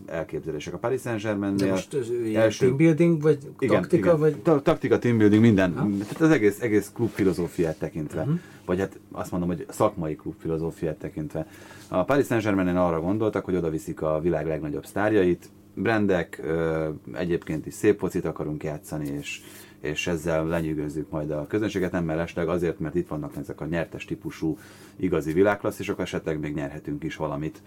[0.05, 0.73] elképzelések.
[0.73, 4.19] A Paris Saint-Germainnél most ez ilyen team building, vagy taktika, igen.
[4.19, 4.35] vagy...
[4.35, 5.73] Ta- taktika, team building, minden.
[5.73, 8.21] Tehát az egész, egész klub filozófiát tekintve.
[8.21, 8.39] Uh-huh.
[8.65, 11.47] Vagy hát azt mondom, hogy szakmai klub filozófiát tekintve.
[11.87, 17.65] A Paris Saint-Germainen arra gondoltak, hogy oda viszik a világ legnagyobb sztárjait, brandek, ö, egyébként
[17.65, 19.41] is szép focit akarunk játszani, és,
[19.83, 24.05] és ezzel lenyűgözzük majd a közönséget, nem mellesleg azért, mert itt vannak ezek a nyertes
[24.05, 24.57] típusú
[24.95, 27.61] igazi világklasszisok, esetleg még nyerhetünk is valamit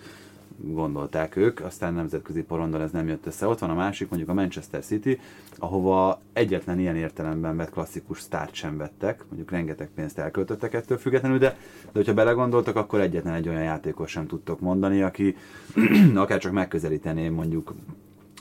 [0.57, 3.47] gondolták ők, aztán nemzetközi porondon ez nem jött össze.
[3.47, 5.21] Ott van a másik, mondjuk a Manchester City,
[5.59, 11.39] ahova egyetlen ilyen értelemben vett klasszikus sztárt sem vettek, mondjuk rengeteg pénzt elköltöttek ettől függetlenül,
[11.39, 11.49] de,
[11.85, 15.37] de hogyha belegondoltak, akkor egyetlen egy olyan játékos sem tudtok mondani, aki
[16.15, 17.75] akár csak megközelíteném mondjuk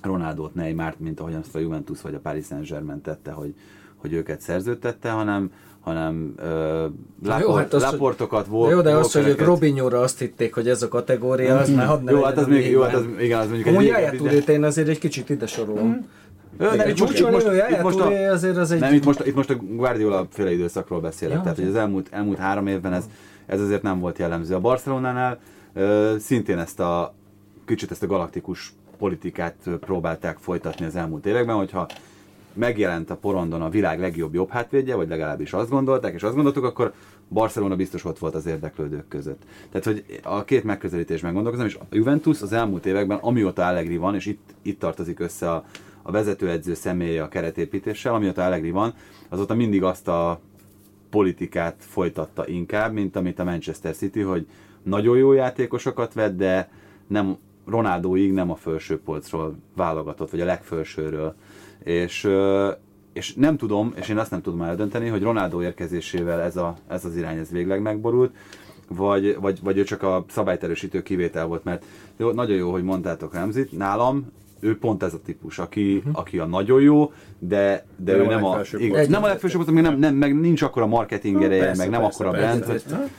[0.05, 3.53] Ronaldot, Neymart, mint ahogyan azt a Juventus vagy a Paris Saint-Germain tette, hogy,
[3.95, 6.85] hogy őket szerződtette, hanem, hanem ö,
[7.23, 10.53] Na jó, hát az, hogy- láportokat, Na Jó, de az, hogy ők Robinho-ra azt hitték,
[10.53, 13.05] hogy ez a kategória, az már hadd ne Jó, hát az még, jó, hát az,
[13.19, 16.07] igen, az mondjuk Amúgy de- Touré-t én azért egy kicsit ide sorolom.
[16.57, 18.79] Ö, nem, Egy itt most, itt most, itt most, a, azért az egy...
[18.79, 21.79] nem, itt most, itt most a Guardiola féle időszakról beszélek, Ja, tehát hogy az- az
[21.79, 23.05] elmúlt, elmúlt három évben ez,
[23.45, 24.55] ez azért nem volt jellemző.
[24.55, 25.39] A Barcelonánál
[25.73, 27.13] ö, szintén ezt a
[27.65, 31.87] kicsit ezt a galaktikus politikát próbálták folytatni az elmúlt években, hogyha
[32.53, 36.63] megjelent a porondon a világ legjobb jobb hátvédje, vagy legalábbis azt gondolták, és azt gondoltuk,
[36.63, 36.93] akkor
[37.27, 39.43] Barcelona biztos ott volt az érdeklődők között.
[39.69, 44.15] Tehát, hogy a két megközelítésben gondolkozom, és a Juventus az elmúlt években, amióta Allegri van,
[44.15, 45.65] és itt, itt tartozik össze a,
[46.01, 48.93] a vezetőedző személye a keretépítéssel, amióta Allegri van,
[49.29, 50.39] azóta mindig azt a
[51.09, 54.47] politikát folytatta inkább, mint amit a Manchester City, hogy
[54.83, 56.69] nagyon jó játékosokat vett, de
[57.07, 61.35] nem Ronaldoig nem a felső polcról válogatott, vagy a legfelsőről.
[61.83, 62.29] És,
[63.13, 67.05] és nem tudom, és én azt nem tudom eldönteni, hogy Ronaldo érkezésével ez, a, ez
[67.05, 68.35] az irány ez végleg megborult,
[68.87, 71.85] vagy, vagy, vagy ő csak a szabályterősítő kivétel volt, mert
[72.17, 76.19] jó, nagyon jó, hogy mondtátok Ramzit, nálam ő pont ez a típus, aki, uh-huh.
[76.19, 79.69] aki a nagyon jó, de, de, De ő nem a a, igen, nem a legfelsőbb
[79.69, 83.09] meg, nem, nem, meg nincs akkora marketing ereje, meg nem akkora persze, brand.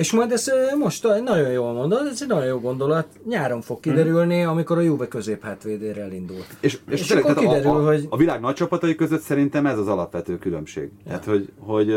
[0.00, 3.06] És majd ezt most nagyon jól mondod, ez egy nagyon jó gondolat.
[3.24, 6.36] Nyáron fog kiderülni, amikor a Juve középhátvédére elindul.
[6.60, 9.66] És, és, És tényleg, akkor kiderül, a, a, hogy- a világ nagy csapatai között szerintem
[9.66, 10.82] ez az alapvető különbség.
[10.82, 10.90] Ja.
[11.04, 11.94] Tehát, hogy, hogy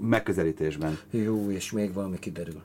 [0.00, 0.98] megközelítésben.
[1.10, 2.60] Jó, és még valami kiderül.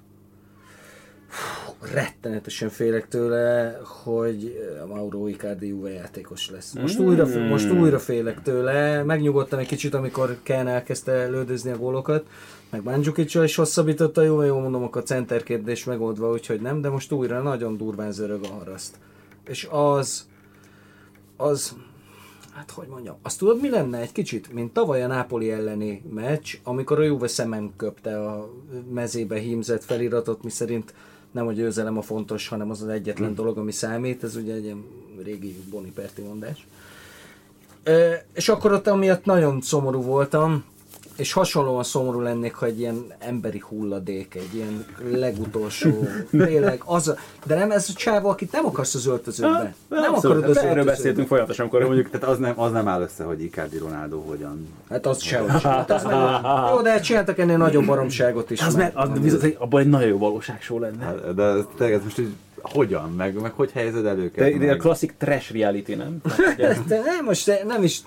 [1.94, 6.74] Rettenetesen félek tőle, hogy Mauro Icardi Juve játékos lesz.
[6.74, 9.04] Most, újra, most újra félek tőle.
[9.04, 12.26] Megnyugodtam egy kicsit, amikor Ken elkezdte lődözni a gólokat,
[12.70, 16.90] meg mandzukic is hosszabbította, jó, jó mondom, akkor a center kérdés megoldva, úgyhogy nem, de
[16.90, 18.96] most újra nagyon durván zörög a haraszt.
[19.48, 20.28] És az,
[21.38, 21.76] az,
[22.54, 26.56] hát hogy mondjam, azt tudod mi lenne egy kicsit, mint tavaly a Nápoli elleni meccs,
[26.64, 28.50] amikor a Juve szemem köpte a
[28.94, 30.94] mezébe hímzett feliratot, mi szerint
[31.36, 34.64] nem a győzelem a fontos, hanem az az egyetlen dolog, ami számít, ez ugye egy
[34.64, 34.84] ilyen
[35.24, 36.68] régi Boniperti mondás.
[37.84, 40.64] Ö, és akkor ott amiatt nagyon szomorú voltam,
[41.18, 46.08] és hasonlóan szomorú lennék, ha egy ilyen emberi hulladék, egy ilyen legutolsó,
[46.46, 49.76] tényleg az, a, de nem ez a csávó, akit nem akarsz az öltözőbe.
[49.90, 50.92] Nem Abszolút, akarod az hát erről öltözőbe.
[50.92, 54.68] beszéltünk folyamatosan, amikor Mondjuk, tehát az nem, az nem áll össze, hogy Icardi Ronaldo hogyan.
[54.90, 55.72] Hát az sehogy sem.
[55.72, 56.14] Hát az meg,
[56.72, 58.62] jó, de csináltak ennél nagyobb baromságot is.
[58.62, 61.04] az, meg- az viszont egy- abban egy nagyon jó valóságshow lenne.
[61.04, 64.58] Hát, De tényleg ez most így, hogyan, meg, meg hogy helyezed elő őket?
[64.58, 66.22] De, de a klasszik trash reality, nem?
[66.22, 68.02] Tehát, ugye, De nem, most de nem is...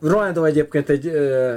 [0.00, 1.56] Ronaldo egyébként egy ö,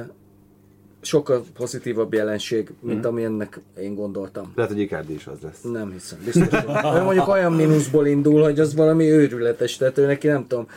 [1.02, 3.08] sokkal pozitívabb jelenség, mint Mhm.
[3.08, 4.52] amilyennek én gondoltam.
[4.56, 5.62] Lehet, hogy Icardi is az lesz.
[5.62, 6.48] Nem hiszem, biztos.
[6.62, 10.68] hogy- mondjuk olyan mínuszból indul, hogy az valami őrületes, tehát ő neki nem tudom,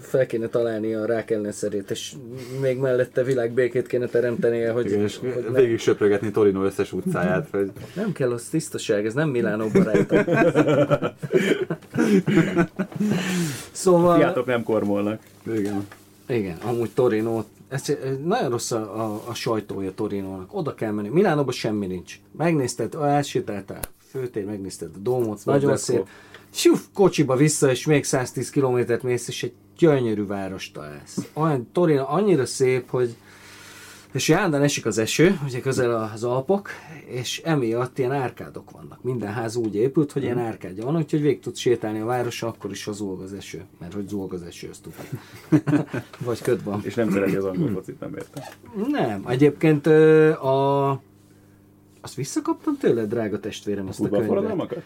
[0.00, 2.12] fel kéne találni a rák ellenszerét, és
[2.60, 7.48] még mellette világbékét kéne teremtenie, hogy, Igen, és hogy ne, végig söprögetni Torino összes utcáját,
[7.50, 10.24] hogy nem kell az tisztaság, ez nem Milánó barátom.
[13.72, 14.16] szóval...
[14.16, 15.20] Fiatok nem kormolnak.
[15.54, 15.86] igen.
[16.28, 20.54] Igen, amúgy Torino, ez, nagyon rossz a, a, a sajtója Torinónak.
[20.54, 21.08] Oda kell menni.
[21.08, 22.20] Milánóban semmi nincs.
[22.36, 23.80] Megnézted, elsétáltál,
[24.10, 26.06] főtér, megnézted a dómot, nagyon szép.
[26.50, 31.18] Siuf, kocsiba vissza, és még 110 kilométert mész, és egy gyönyörű város találsz.
[31.32, 33.16] Olyan Torino annyira szép, hogy
[34.12, 36.70] és állandóan esik az eső, ugye közel az Alpok,
[37.06, 39.02] és emiatt ilyen árkádok vannak.
[39.02, 42.70] Minden ház úgy épült, hogy ilyen árkádja van, úgyhogy végig tudsz sétálni a városon, akkor
[42.70, 43.64] is, ha zúg az eső.
[43.78, 44.88] Mert hogy zúg az eső, azt.
[46.24, 46.80] Vagy köd van.
[46.84, 48.42] És nem szereti az angol focit, nem értem.
[48.88, 50.90] Nem, egyébként a...
[52.00, 54.82] Azt visszakaptam tőled, drága testvérem, azt a könyvet.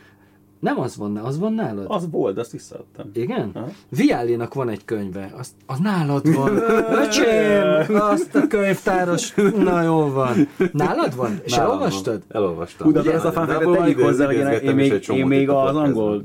[0.60, 1.84] Nem az van, az van nálad?
[1.88, 3.10] Az volt, de azt visszaadtam.
[3.14, 3.50] Igen?
[3.54, 3.68] Aha.
[3.88, 6.56] Viálinak van egy könyve, azt, az nálad van.
[7.04, 10.48] Öcsém, azt a könyvtáros, na jól van.
[10.72, 11.40] Nálad van?
[11.44, 12.22] És Nálam elolvastad?
[12.28, 12.42] van.
[12.42, 12.86] Elolvastam.
[12.86, 16.24] Hú, de ez a fanfare, tegyük hozzá, hogy én, még, én még az angol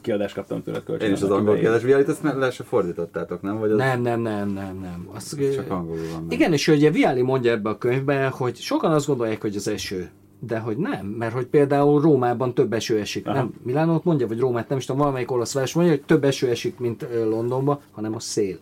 [0.00, 1.08] kiadást kaptam tőled kölcsön.
[1.08, 3.58] Én is az angol kérdés viálit, ezt le se fordítottátok, nem?
[3.58, 5.08] Vagy az Nem, nem, nem, nem, nem.
[5.14, 6.26] Az, csak angolul van.
[6.28, 10.10] Igen, és ugye Viali mondja ebbe a könyvbe, hogy sokan azt gondolják, hogy az eső.
[10.40, 13.26] De hogy nem, mert hogy például Rómában több eső esik.
[13.26, 13.36] Aha.
[13.36, 16.48] Nem, Milánót mondja, vagy Rómát, nem is tudom, valamelyik olasz város mondja, hogy több eső
[16.48, 18.58] esik, mint Londonban, hanem a szél.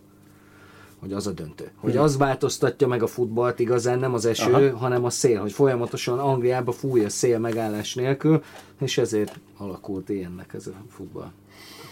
[1.00, 1.70] Hogy az a döntő.
[1.76, 4.76] Hogy az változtatja meg a futballt igazán, nem az eső, Aha.
[4.76, 5.40] hanem a szél.
[5.40, 8.42] Hogy folyamatosan Angliába fúj a szél megállás nélkül,
[8.80, 11.30] és ezért alakult ilyennek ez a futball.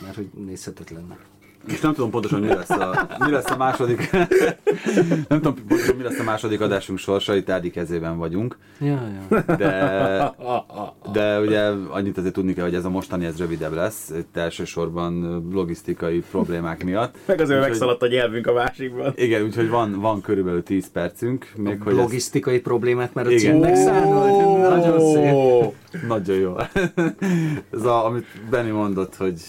[0.02, 1.18] Mert hogy nézhetetlennek.
[1.66, 4.10] És nem tudom pontosan, mi lesz a, mi lesz a második...
[5.28, 8.58] nem tudom pontosan, mi lesz a második adásunk sorsa, itt Ádi kezében vagyunk.
[8.80, 9.40] Ja, ja.
[9.56, 10.34] De,
[11.12, 15.42] de ugye annyit azért tudni kell, hogy ez a mostani ez rövidebb lesz, itt elsősorban
[15.52, 17.14] logisztikai problémák miatt.
[17.26, 19.12] Meg azért Úgyhogy- megszaladt a nyelvünk a másikban.
[19.16, 23.52] Igen, úgyhogy van, van körülbelül 10 percünk, még hogy ez Logisztikai problémát, mert a Igen.
[23.52, 24.60] címnek szállod.
[24.68, 25.72] Nagyon szép.
[26.08, 26.56] Nagyon jó.
[27.78, 29.40] ez a, amit Benni mondott, hogy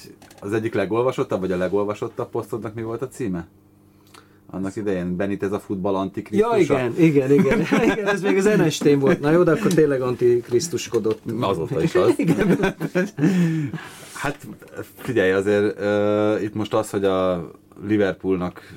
[0.44, 3.48] az egyik legolvasottabb, vagy a legolvasottabb posztodnak mi volt a címe?
[4.50, 6.60] Annak idején Benit ez a futball Ja, antikrisztusa.
[6.60, 7.60] igen, igen, igen,
[7.92, 9.20] igen, ez még az NST volt.
[9.20, 11.22] Na jó, de akkor tényleg antikrisztuskodott.
[11.40, 12.16] Azóta is az.
[14.14, 14.48] Hát
[14.96, 17.52] figyelj, azért uh, itt most az, hogy a
[17.88, 18.74] Liverpoolnak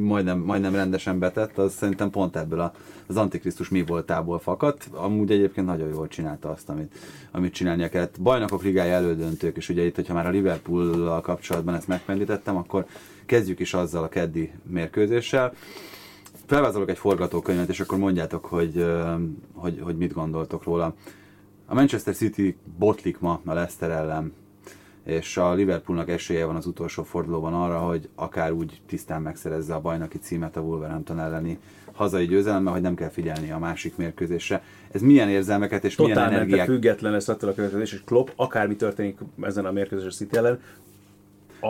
[0.00, 2.72] majdnem, majdnem rendesen betett, az szerintem pont ebből a,
[3.06, 4.88] az Antikrisztus mi voltából fakadt.
[4.90, 6.94] Amúgy egyébként nagyon jól csinálta azt, amit,
[7.30, 8.20] amit csinálnia kellett.
[8.20, 12.86] Bajnokok ligája elődöntők, és ugye itt, hogyha már a Liverpool-al kapcsolatban ezt megpendítettem, akkor
[13.26, 15.52] kezdjük is azzal a keddi mérkőzéssel.
[16.46, 18.86] Felvázolok egy forgatókönyvet, és akkor mondjátok, hogy,
[19.54, 20.94] hogy, hogy mit gondoltok róla.
[21.66, 24.32] A Manchester City botlik ma a Leicester ellen,
[25.04, 29.80] és a Liverpoolnak esélye van az utolsó fordulóban arra, hogy akár úgy tisztán megszerezze a
[29.80, 31.58] bajnoki címet a Wolverhampton elleni
[31.92, 34.62] hazai győzelemmel, hogy nem kell figyelni a másik mérkőzésre.
[34.92, 36.66] Ez milyen érzelmeket és milyen totál mente energiák...
[36.66, 40.60] független lesz attól a következés, és Klopp, akármi történik ezen a mérkőzésen City ellen,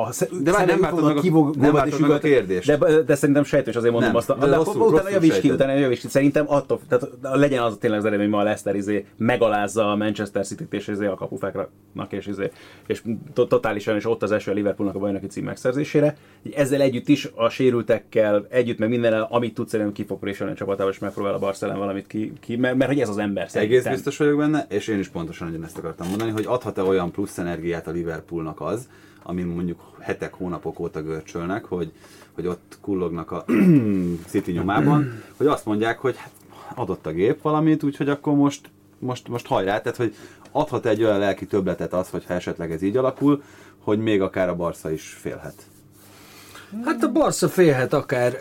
[0.03, 2.79] a, De várj, nem váltod meg a- nem váltod meg a kérdést.
[2.79, 4.39] De, de szerintem sejtős, azért mondom Nem, azt.
[4.39, 6.09] De de rosszul- utána rosszul javíts ki, utána javíts ki.
[6.09, 10.47] Szerintem attól, tehát legyen az tényleg az eredmény, ma a Leicester izé megalázza a Manchester
[10.47, 11.69] City-t és izé a kapufáknak,
[12.09, 12.51] és, izé,
[12.87, 13.03] és
[13.35, 16.17] to- totálisan, és ott az eső a Liverpoolnak a bajnoki cím megszerzésére.
[16.55, 20.57] Ezzel együtt is a sérültekkel, együtt meg minden, amit tudsz szerintem ki fog préselni a
[20.57, 23.79] csapatával, és megpróbál a Barcelona valamit ki, ki mert, mert, hogy ez az ember szerintem.
[23.79, 27.39] Egész biztos vagyok benne, és én is pontosan ugyanezt akartam mondani, hogy adhat-e olyan plusz
[27.39, 28.89] energiát a Liverpoolnak az,
[29.27, 31.93] amin mondjuk hetek, hónapok óta görcsölnek, hogy,
[32.35, 33.45] hogy ott kullognak a
[34.31, 36.33] City nyomában, hogy azt mondják, hogy hát
[36.75, 40.15] adott a gép valamit, úgyhogy akkor most, most, most hajrá, tehát hogy
[40.51, 43.43] adhat egy olyan lelki többletet az, hogyha esetleg ez így alakul,
[43.79, 45.55] hogy még akár a Barca is félhet.
[46.85, 48.39] Hát a Barca félhet akár,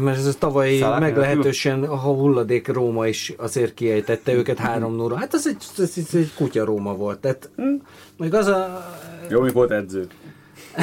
[0.00, 5.16] mert ez a tavalyi Szalák meglehetősen a hulladék Róma is azért kiejtette őket 3 0
[5.16, 7.18] Hát az egy, ez, ez egy kutya Róma volt.
[7.18, 7.50] Tehát,
[8.16, 8.84] még az a...
[9.28, 10.06] Jó, mi volt edző.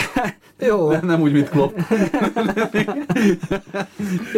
[0.59, 1.77] Jó, Nem úgy, mint Klopp.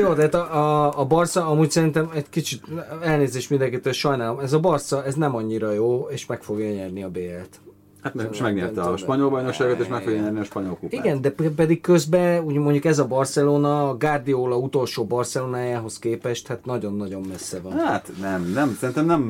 [0.01, 2.63] jó, de hát a, a, a Barca amúgy szerintem egy kicsit
[3.03, 7.09] elnézést mindenkitől sajnálom, ez a Barca ez nem annyira jó, és meg fogja nyerni a
[7.09, 7.59] BL-t.
[8.01, 10.91] Hát most megnyerte a spanyol bajnokságot, és meg fogja nyerni a spanyol kupát.
[10.91, 16.47] Igen, de pe- pedig közben úgy mondjuk ez a Barcelona, a Guardiola utolsó Barcelonájához képest,
[16.47, 17.71] hát nagyon-nagyon messze van.
[17.71, 19.21] Hát nem, nem, szerintem nem,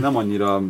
[0.00, 0.62] nem annyira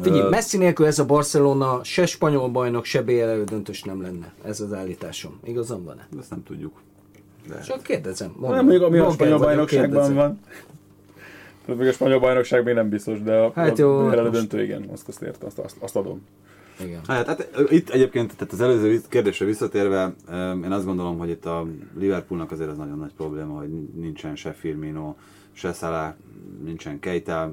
[0.00, 4.32] Figyelj, Messi nélkül ez a Barcelona se spanyol bajnok, se BL elődöntős nem lenne.
[4.44, 5.40] Ez az állításom.
[5.44, 6.06] Igazam van-e?
[6.18, 6.80] Ezt nem tudjuk.
[7.48, 7.60] De.
[7.60, 8.34] Csak kérdezem.
[8.40, 10.40] Nem, mondjuk ami a spanyol bajnokságban van.
[11.64, 14.30] Tehát még a spanyol bajnokság még nem biztos, de a, Hát a jó, BL most-
[14.30, 16.22] döntő igen, azt, azt értem, azt, azt, azt adom.
[16.80, 17.00] Igen.
[17.06, 20.14] Hát, hát itt egyébként, tehát az előző kérdésre visszatérve,
[20.64, 21.66] én azt gondolom, hogy itt a
[21.98, 25.14] Liverpoolnak azért az nagyon nagy probléma, hogy nincsen se Firmino,
[25.52, 26.14] se Salah,
[26.64, 27.52] nincsen Keita,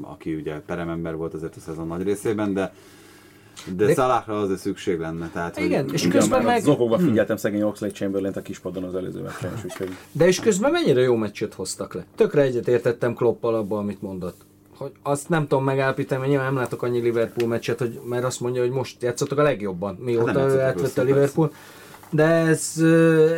[0.00, 2.72] aki ugye peremember volt azért a szezon nagy részében, de
[3.76, 5.30] de De- Salahra azért szükség lenne.
[5.32, 6.62] Tehát, Igen, hogy, és Igen, közben meg...
[6.62, 10.70] Zokogva figyeltem szegény Oxlade chamberlain a kispadon az előző meccsen, is, úgyhogy De és közben
[10.70, 12.04] mennyire jó meccset hoztak le.
[12.14, 14.36] Tökre egyetértettem Kloppal abban, amit mondott.
[14.76, 18.40] Hogy azt nem tudom megállapítani, mert nyilván nem látok annyi Liverpool meccset, hogy, mert azt
[18.40, 21.52] mondja, hogy most játszottak a legjobban, Hát mióta nem ő átvette a Liverpool.
[22.10, 22.72] De ez,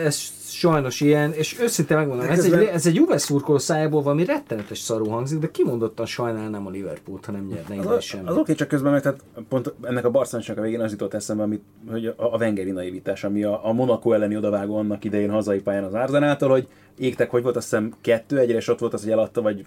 [0.05, 0.17] ez
[0.59, 5.09] sajnos ilyen, és őszintén megmondom, ez egy, ez egy Juve szurkoló szájából valami rettenetes szarú
[5.09, 8.93] hangzik, de kimondottan sajnálnám a Liverpoolt, ha nem nyerne Az, ide az, oké, csak közben
[8.93, 12.37] meg tehát pont ennek a Barcelonásnak a végén az jutott eszembe, amit, hogy a, a
[12.37, 16.69] Wengeri naivitás, ami a, a Monaco elleni odavágó annak idején hazai pályán az Arzenától, hogy
[16.99, 19.67] égtek, hogy volt, azt hiszem kettő egyre, és ott volt az, hogy eladta, vagy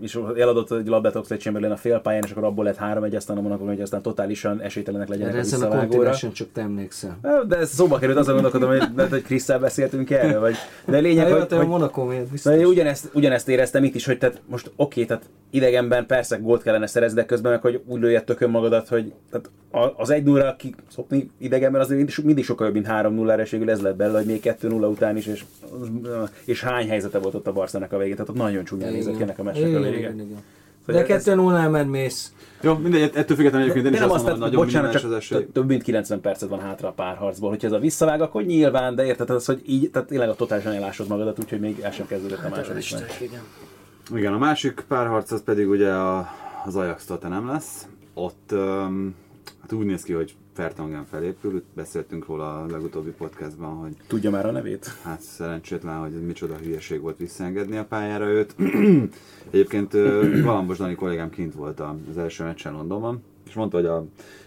[0.00, 3.36] és eladott egy labdát Oxlade Chamberlain a félpályán, és akkor abból lett három egy, aztán
[3.36, 6.14] a Monaco, hogy aztán totálisan esélytelenek legyenek Erre a ezen a visszavágóra.
[6.14, 7.18] csak te emlékszel.
[7.48, 10.54] De ez szóba került, azon gondolkodom, hogy, lehet, hogy Krisztel beszéltünk erről, vagy...
[10.84, 12.64] De a lényeg, Hát, hogy, hogy, hogy, hogy Monaco miért biztos.
[12.64, 17.20] Ugyanezt, ugyanezt éreztem itt is, hogy tehát most oké, tehát idegenben persze gólt kellene szerezni,
[17.20, 21.30] de közben meg, hogy úgy lőjed tökön magadat, hogy tehát a- az 1 0 kiszokni
[21.38, 24.26] idegenben az mindig, mindig sokkal jobb, mint 3 0 ra és ez lett belőle, hogy
[24.26, 25.44] még 2 0 után is, és,
[26.44, 29.22] és hány helyzete volt ott a Barszának a végén, tehát ott nagyon csúnyán nézett ki
[29.22, 30.12] ennek a meccsnek a Igen, vége.
[30.12, 30.42] igen, igen.
[30.86, 32.32] De 2 0 elmed mész.
[32.60, 35.46] Jó, mindegy, ettől függetlenül egyébként én is nem azt mondom, nagyon bocsánat, csak az esély.
[35.52, 37.48] több mint 90 percet van hátra a párharcból.
[37.48, 40.72] Hogyha ez a visszavág, akkor nyilván, de érted az, hogy így, tehát tényleg a totálisan
[40.72, 43.02] elásod magadat, úgyhogy még el sem kezdődött a második meccs.
[43.20, 43.40] Igen.
[44.14, 46.28] Igen, a másik párharc az pedig ugye a,
[46.64, 47.86] az ajax nem lesz.
[48.14, 49.14] Ott um,
[49.60, 54.46] hát úgy néz ki, hogy Fertongen felépül, beszéltünk róla a legutóbbi podcastban, hogy Tudja már
[54.46, 54.86] a nevét?
[55.02, 58.54] hát szerencsétlen, hogy micsoda hülyeség volt visszaengedni a pályára őt.
[59.50, 59.92] Egyébként
[60.42, 64.04] Galambos Dani kollégám kint volt az első meccsen Londonban, és mondta, hogy a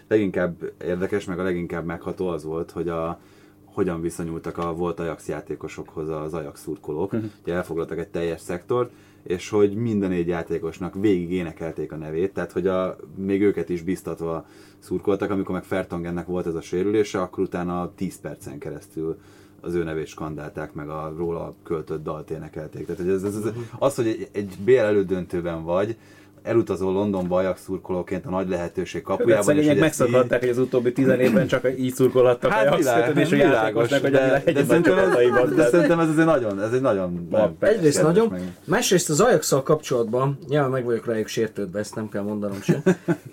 [0.08, 3.20] leginkább érdekes, meg a leginkább megható az volt, hogy a
[3.64, 7.12] hogyan viszonyultak a volt Ajax játékosokhoz az Ajax szurkolók.
[7.42, 8.92] Ugye elfoglaltak egy teljes szektort,
[9.22, 13.82] és hogy minden négy játékosnak végig énekelték a nevét, tehát hogy a, még őket is
[13.82, 14.46] biztatva
[14.78, 19.18] szurkoltak, amikor meg Fertongennek volt ez a sérülése, akkor utána 10 percen keresztül
[19.60, 22.86] az ő nevét skandálták, meg a róla költött dalt énekelték.
[22.86, 25.96] Tehát hogy ez, ez, ez, az, hogy egy, egy BL elődöntőben vagy,
[26.42, 29.44] elutazol Londonba Ajax szurkolóként a nagy lehetőség Hát kapujában.
[29.44, 33.32] szegények megszokhatták, hogy az utóbbi tizen évben csak így szurkolhattak Hát a világ, Jaxkötöd, és
[33.32, 36.80] a világos, játékosnak, hogy de, de, szerintem ez, de szerintem ez azért nagyon, ez egy
[36.80, 37.26] nagyon...
[37.30, 42.08] nem, Egyrészt nagyon, meg- másrészt az ajax kapcsolatban, nyilván meg vagyok rájuk sértődve, ezt nem
[42.08, 42.82] kell mondanom sem,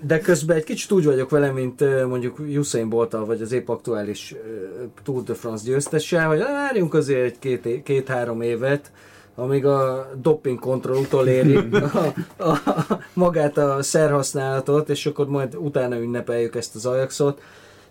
[0.02, 4.36] de közben egy kicsit úgy vagyok vele, mint mondjuk Usain Bolttal, vagy az épp aktuális
[5.04, 8.92] Tour de France győztese, hogy "Á, várjunk azért egy két, é- két-három évet,
[9.40, 15.98] amíg a doping kontroll utoléri a, a, a, magát a szerhasználatot, és akkor majd utána
[15.98, 17.42] ünnepeljük ezt az Ajaxot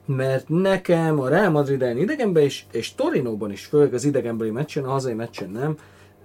[0.06, 4.84] mert nekem a Real Madrid ellen idegenben is, és Torinóban is, főleg az idegenbeli meccsen,
[4.84, 5.76] a hazai meccsen nem,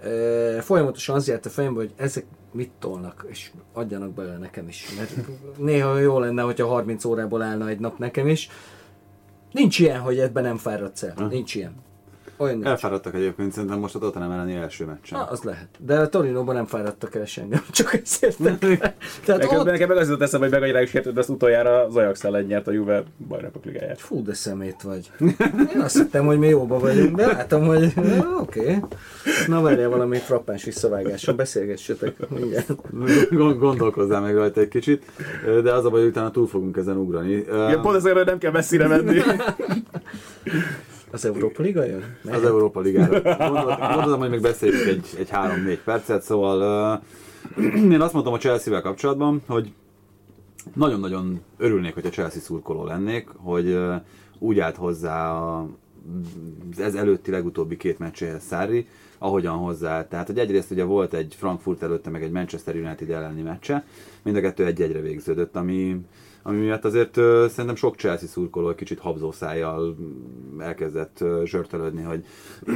[0.02, 4.86] e, folyamatosan az járt a fejembe, hogy ezek mit tolnak, és adjanak bele nekem is.
[4.96, 5.10] Mert
[5.58, 8.48] néha jó lenne, hogyha 30 órából állna egy nap nekem is.
[9.52, 11.26] Nincs ilyen, hogy ebben nem fáradsz el.
[11.28, 11.74] Nincs ilyen.
[12.42, 12.66] Olyan nincs.
[12.66, 15.18] Elfáradtak egyébként, szerintem most a Tottenham elleni első meccsen.
[15.18, 15.68] Na, az lehet.
[15.78, 18.36] De a Torinóban nem fáradtak el engem, csak ezért.
[19.24, 21.96] Tehát Nekem, ott, nekem meg az jutott eszembe, hogy meg rájuk sértődve, ezt utoljára az
[21.96, 24.00] Ajax ellen nyert a Juve bajnokok ligáját.
[24.00, 25.10] Fú, de szemét vagy.
[25.74, 27.92] Én azt hittem, hogy mi jóba vagyunk, de látom, hogy
[28.40, 28.60] oké.
[28.60, 28.78] Okay.
[29.46, 32.72] Na várjál valami frappáns visszavágással, beszélgessetek mindjárt.
[33.30, 35.04] Gond- Gondolkozzál meg rajta egy kicsit,
[35.62, 37.32] de az a baj, hogy utána túl fogunk ezen ugrani.
[37.32, 39.20] Igen, pont ezért hogy nem kell messzire menni.
[41.12, 42.16] Az Európa Liga jön?
[42.30, 43.20] Az Európa Ligára.
[43.90, 47.00] Gondoltam, hogy még beszéljük egy, egy 3-4 percet, szóval
[47.56, 49.72] uh, én azt mondtam a Chelsea-vel kapcsolatban, hogy
[50.74, 53.94] nagyon-nagyon örülnék, hogy a Chelsea szurkoló lennék, hogy uh,
[54.38, 55.68] úgy állt hozzá a,
[56.78, 58.86] ez előtti legutóbbi két meccséhez Szári,
[59.18, 60.08] ahogyan hozzá.
[60.08, 63.84] Tehát, hogy egyrészt ugye volt egy Frankfurt előtte, meg egy Manchester United elleni meccse,
[64.22, 65.96] mind a kettő egy-egyre végződött, ami,
[66.42, 72.02] ami miatt azért ö, szerintem sok Chelsea szurkoló egy kicsit habzószájjal mm, elkezdett ö, zsörtölődni,
[72.02, 72.24] hogy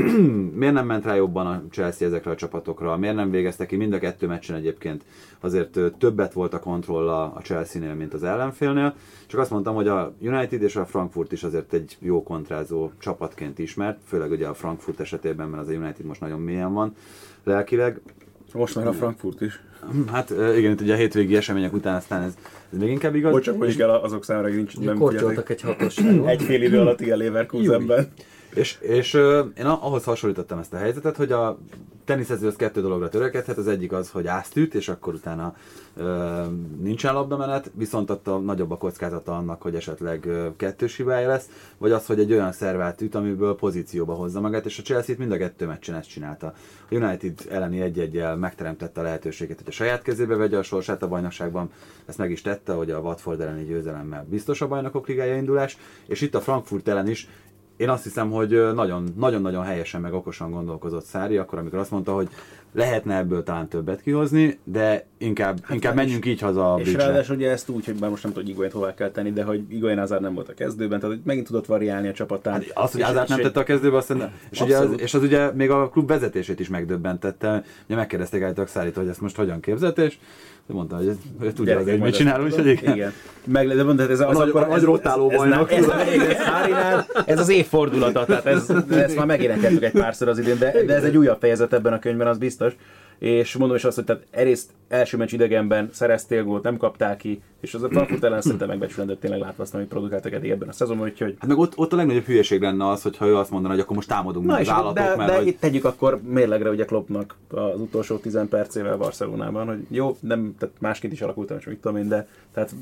[0.61, 3.93] miért nem ment rá jobban a Chelsea ezekre a csapatokra, miért nem végezte ki mind
[3.93, 5.05] a kettő meccsen egyébként
[5.41, 8.95] azért többet volt a kontroll a Chelsea-nél, mint az ellenfélnél.
[9.27, 13.59] Csak azt mondtam, hogy a United és a Frankfurt is azért egy jó kontrázó csapatként
[13.59, 16.95] ismert, főleg ugye a Frankfurt esetében, mert az a United most nagyon mélyen van
[17.45, 18.01] lelkileg.
[18.57, 19.61] Most már a Frankfurt is.
[20.13, 22.35] Hát ö, igen, itt ugye a hétvégi események után aztán ez,
[22.73, 23.33] ez még inkább igaz.
[23.33, 25.97] Hogy csak hogy kell azok számára, hogy nincs nem Kortyoltak egy hatos.
[26.27, 28.09] Egy fél idő alatt ilyen Leverkusenben.
[28.57, 29.15] És, és
[29.59, 31.59] én ahhoz hasonlítottam ezt a helyzetet, hogy a
[32.05, 35.55] teniszező az kettő dologra törekedhet, az egyik az, hogy ászt üt, és akkor utána
[35.97, 36.43] ö,
[36.81, 41.49] nincsen labdamenet, viszont a nagyobb a kockázata annak, hogy esetleg ö, kettős hibája lesz,
[41.79, 45.33] vagy az, hogy egy olyan szervát üt, amiből pozícióba hozza magát, és a Chelsea mind
[45.33, 46.47] a kettő meccsen ezt csinálta.
[46.89, 51.03] A United elleni egy egyel megteremtette a lehetőséget, hogy a saját kezébe vegye a sorsát
[51.03, 51.71] a bajnokságban,
[52.07, 55.77] ezt meg is tette, hogy a Watford elleni győzelemmel biztos a bajnokok ligája indulás,
[56.07, 57.29] és itt a Frankfurt ellen is
[57.77, 62.29] én azt hiszem, hogy nagyon-nagyon helyesen meg okosan gondolkozott Szári, akkor amikor azt mondta, hogy
[62.73, 67.09] lehetne ebből talán többet kihozni, de inkább, hát inkább menjünk így haza a És bridge-re.
[67.09, 69.43] ráadásul ugye ezt úgy, hogy már most nem tudom, hogy Igoyent hová kell tenni, de
[69.43, 72.53] hogy Igoyen Hazard nem volt a kezdőben, tehát megint tudott variálni a csapatán.
[72.53, 75.23] Hát az, hogy Ázát nem tette a kezdőbe, azt hiszem, és, ugye az, és az
[75.23, 77.65] ugye még a klub vezetését is megdöbbentette.
[77.87, 80.19] Ugye megkérdezték állítólag Szárit, hogy ezt most hogyan képzelt, és
[80.75, 82.95] mondta, hogy ő tudja hogy mit csinál, ezt úgyhogy tudom.
[82.95, 82.95] igen.
[82.95, 83.13] igen.
[83.45, 85.73] Meg, de mondod, ez, az nagy- akkor, a nagy ez, rotáló ez, bajnok.
[85.73, 90.29] Ez, ez, ez, ez, Szárinál, ez az évfordulata, tehát ez, ezt már megénekeltük egy párszor
[90.29, 92.73] az idén, de, de ez egy újabb fejezet ebben a könyvben, az biztos.
[93.19, 97.43] És mondom is azt, hogy tehát egyrészt első meccs idegenben szereztél gólt, nem kaptál ki,
[97.61, 100.73] és az a Frankfurt ellen szerintem megbecsülendő tényleg látva azt, amit produkáltak eddig ebben a
[100.73, 103.75] szezonban, úgyhogy Hát meg ott, ott a legnagyobb hülyeség lenne az, hogyha ő azt mondaná,
[103.75, 105.47] hogy akkor most támadunk Na és az állatok, de, mert de hogy...
[105.47, 110.75] itt tegyük akkor mérlegre ugye Kloppnak az utolsó 10 percével Barcelonában, hogy jó, nem, tehát
[110.79, 112.75] másként is alakult, nem mit tudom én, de tehát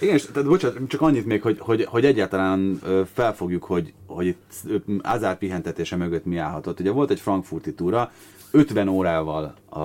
[0.00, 2.80] Igen, és tehát bocsánat, csak annyit még, hogy, hogy, hogy egyáltalán
[3.12, 6.80] felfogjuk, hogy, hogy itt ö, Ázár pihentetése mögött mi állhatott.
[6.80, 8.10] Ugye volt egy frankfurti túra,
[8.50, 9.78] 50 órával a,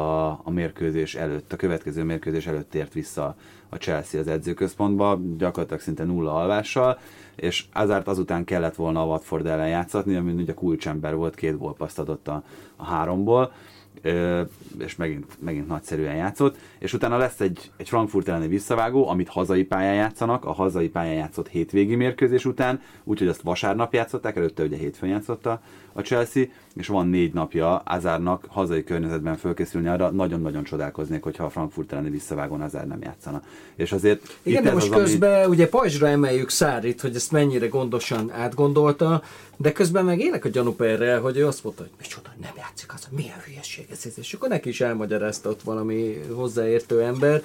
[0.44, 3.36] a mérkőzés előtt, a következő mérkőzés előtt tért vissza
[3.70, 7.00] a Chelsea az edzőközpontba, gyakorlatilag szinte nulla alvással,
[7.36, 12.00] és Azárt azután kellett volna a Watford ellen játszatni, ami ugye kulcsember volt, két gólpaszt
[12.00, 12.44] adott a,
[12.76, 13.52] a háromból,
[14.80, 19.64] és megint, megint nagyszerűen játszott, és utána lesz egy, egy Frankfurt elleni visszavágó, amit hazai
[19.64, 24.78] pályán játszanak, a hazai pályán játszott hétvégi mérkőzés után, úgyhogy azt vasárnap játszották, előtte ugye
[24.78, 25.62] hétfőn játszotta
[25.94, 26.44] a Chelsea,
[26.76, 32.10] és van négy napja Azárnak hazai környezetben fölkészülni arra, nagyon-nagyon csodálkoznék, hogyha a Frankfurt elleni
[32.10, 33.42] visszavágón Azár nem játszana.
[33.76, 38.32] És azért Igen, de most az, közben ugye pajzsra emeljük Szárit, hogy ezt mennyire gondosan
[38.32, 39.24] átgondolta,
[39.58, 43.08] de közben meg élek a gyanúperrel, hogy ő azt mondta, hogy micsoda, nem játszik az,
[43.10, 44.06] milyen hülyeség ez.
[44.16, 47.42] És akkor neki is elmagyarázta ott valami hozzáértő ember,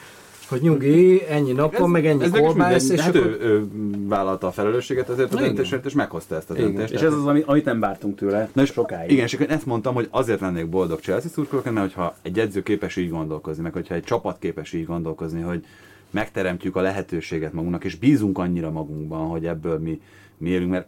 [0.48, 3.26] hogy nyugi, ennyi napon, meg ennyi ez meg kolbász, mindegy, és hát akkor...
[3.26, 3.68] ő, ő,
[4.06, 6.66] vállalta a felelősséget azért a döntésért, és meghozta ezt a Igen.
[6.66, 6.92] döntést.
[6.92, 9.10] és ez az, ami, amit nem vártunk tőle Na és sokáig.
[9.10, 12.62] Igen, és akkor ezt mondtam, hogy azért lennék boldog Chelsea szurkolóként, mert hogyha egy edző
[12.62, 15.64] képes így gondolkozni, meg hogyha egy csapat képes így gondolkozni, hogy
[16.10, 20.00] megteremtjük a lehetőséget magunknak, és bízunk annyira magunkban, hogy ebből mi,
[20.36, 20.86] mi élünk, mert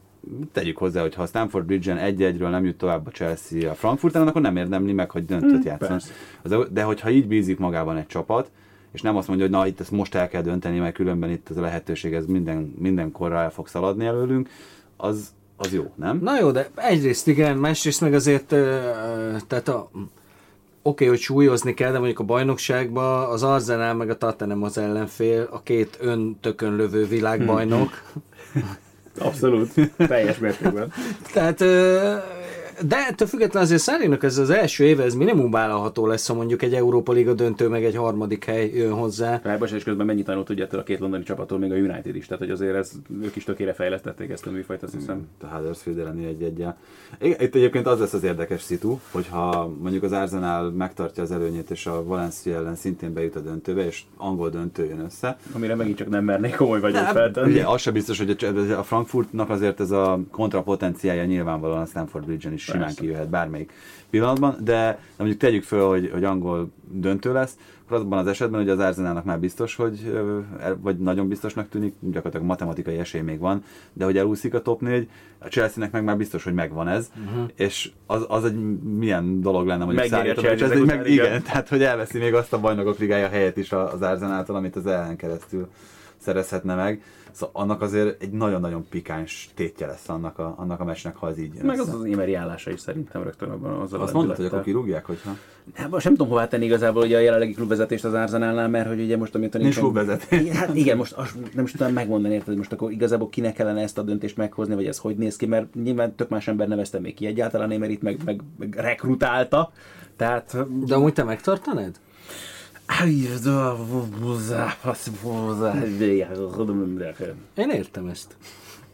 [0.52, 4.14] tegyük hozzá, hogy ha a Stanford Bridge-en egy-egyről nem jut tovább a Chelsea a Frankfurt
[4.14, 6.00] ellen, akkor nem érdemli meg, hogy döntött Hmm, játszon.
[6.72, 8.50] De hogyha így bízik magában egy csapat,
[8.92, 11.50] és nem azt mondja, hogy na itt ezt most el kell dönteni, mert különben itt
[11.50, 14.48] ez a lehetőség, ez minden, mindenkorra el fog szaladni előlünk,
[14.96, 16.18] az, az jó, nem?
[16.22, 18.46] Na jó, de egyrészt igen, másrészt meg azért,
[19.46, 19.90] tehát a,
[20.82, 25.48] oké, hogy súlyozni kell, de mondjuk a bajnokságban az Arsenal meg a Tottenham az ellenfél,
[25.50, 27.90] a két öntökön lövő világbajnok.
[29.18, 30.92] Abszolút, teljes mértékben.
[31.32, 32.14] Tehát, ö,
[32.86, 36.62] de ettől függetlenül azért Szárinak ez az első éve, ez minimum vállalható lesz, ha mondjuk
[36.62, 39.40] egy Európa Liga döntő, meg egy harmadik hely jön hozzá.
[39.42, 42.42] Rájbas és közben mennyit tanult ugye a két londoni csapattól, még a United is, tehát
[42.42, 45.26] hogy azért ez, ők is tökére fejlesztették ezt a műfajt, azt hiszem.
[45.40, 46.76] a Huddersfield elleni egy egyel.
[47.20, 51.86] Itt egyébként az lesz az érdekes szitu, hogyha mondjuk az Arsenal megtartja az előnyét, és
[51.86, 55.36] a Valencia ellen szintén bejut a döntőbe, és angol döntő jön össze.
[55.52, 57.50] Amire megint csak nem mernék komoly vagyok feltenni.
[57.50, 58.36] Ugye az sem biztos, hogy
[58.70, 63.00] a- a Frankfurtnak azért ez a kontrapotenciája nyilvánvalóan a Stanford Bridge-en is simán Persze.
[63.00, 63.72] kijöhet bármelyik
[64.10, 68.60] pillanatban, de, de mondjuk tegyük föl, hogy, hogy angol döntő lesz, akkor azban az esetben,
[68.60, 70.20] hogy az Arsenalnak már biztos, hogy,
[70.80, 75.08] vagy nagyon biztosnak tűnik, gyakorlatilag matematikai esély még van, de hogy elúszik a top 4,
[75.38, 77.50] a Chelsea-nek meg már biztos, hogy megvan ez, uh-huh.
[77.56, 78.54] és az, az egy
[78.98, 81.26] milyen dolog lenne Sarri-tól, Chelsea és ez meg, igen.
[81.26, 84.86] igen, tehát hogy elveszi még azt a bajnokok ligája helyet is az Arsenaltól, amit az
[84.86, 85.68] ellen keresztül
[86.16, 87.02] szerezhetne meg.
[87.32, 91.38] Szóval annak azért egy nagyon-nagyon pikáns tétje lesz annak a, annak a meccsnek, ha ez
[91.38, 91.96] így jön Meg az össze.
[91.96, 95.36] az Imeri állása is szerintem rögtön abban az Azt mondtad, hogy akkor kirúgják, hogyha...
[95.74, 99.00] Hát most nem tudom hová tenni igazából ugye a jelenlegi klubvezetést az Arsenalnál, mert hogy
[99.00, 100.40] ugye most amit Nincs klubvezetés.
[100.40, 103.54] Igen, Hát igen, most azt nem is tudom megmondani, érted, hogy most akkor igazából kinek
[103.54, 106.68] kellene ezt a döntést meghozni, vagy ez hogy néz ki, mert nyilván tök más ember
[106.68, 109.72] nevezte még ki egyáltalán Emerit, meg, meg, meg rekrutálta.
[110.16, 110.56] Tehát...
[110.86, 111.24] De amúgy te
[112.90, 118.28] حيه دو بوزا حفاس بوزا حيه خدم من داخل أنا التمست.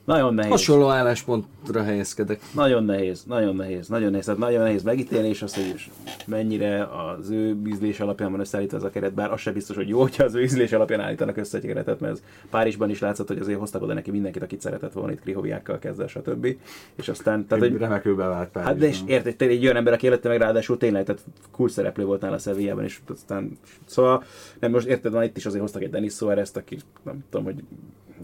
[0.07, 0.51] Nagyon nehéz.
[0.51, 2.41] Hasonló álláspontra helyezkedek.
[2.55, 4.25] Nagyon nehéz, nagyon nehéz, nagyon nehéz.
[4.25, 5.91] Tehát nagyon nehéz megítélni, és azt, hogy
[6.27, 9.89] mennyire az ő ízlés alapján van összeállítva ez a keret, bár az sem biztos, hogy
[9.89, 13.29] jó, hogyha az ő ízlés alapján állítanak össze egy keretet, mert ez Párizsban is látszott,
[13.29, 16.57] hogy azért hoztak oda neki mindenkit, akit szeretett volna itt Krihoviákkal kezdve, stb.
[16.95, 18.65] És aztán, tehát, hogy, Remekül bevált Párizsban.
[18.65, 22.05] Hát de és érted, egy olyan ember, aki élete meg ráadásul tényleg, tehát cool szereplő
[22.05, 24.25] volt nála a Sevillában, és aztán, szóval
[24.59, 27.63] nem most érted, van itt is azért hoztak egy Denis suarez aki nem tudom, hogy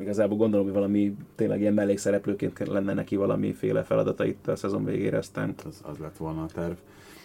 [0.00, 5.18] igazából gondolom, hogy valami tényleg ilyen mellékszereplőként lenne neki valamiféle feladata itt a szezon végére,
[5.18, 6.74] aztán Az, az lett volna a terv.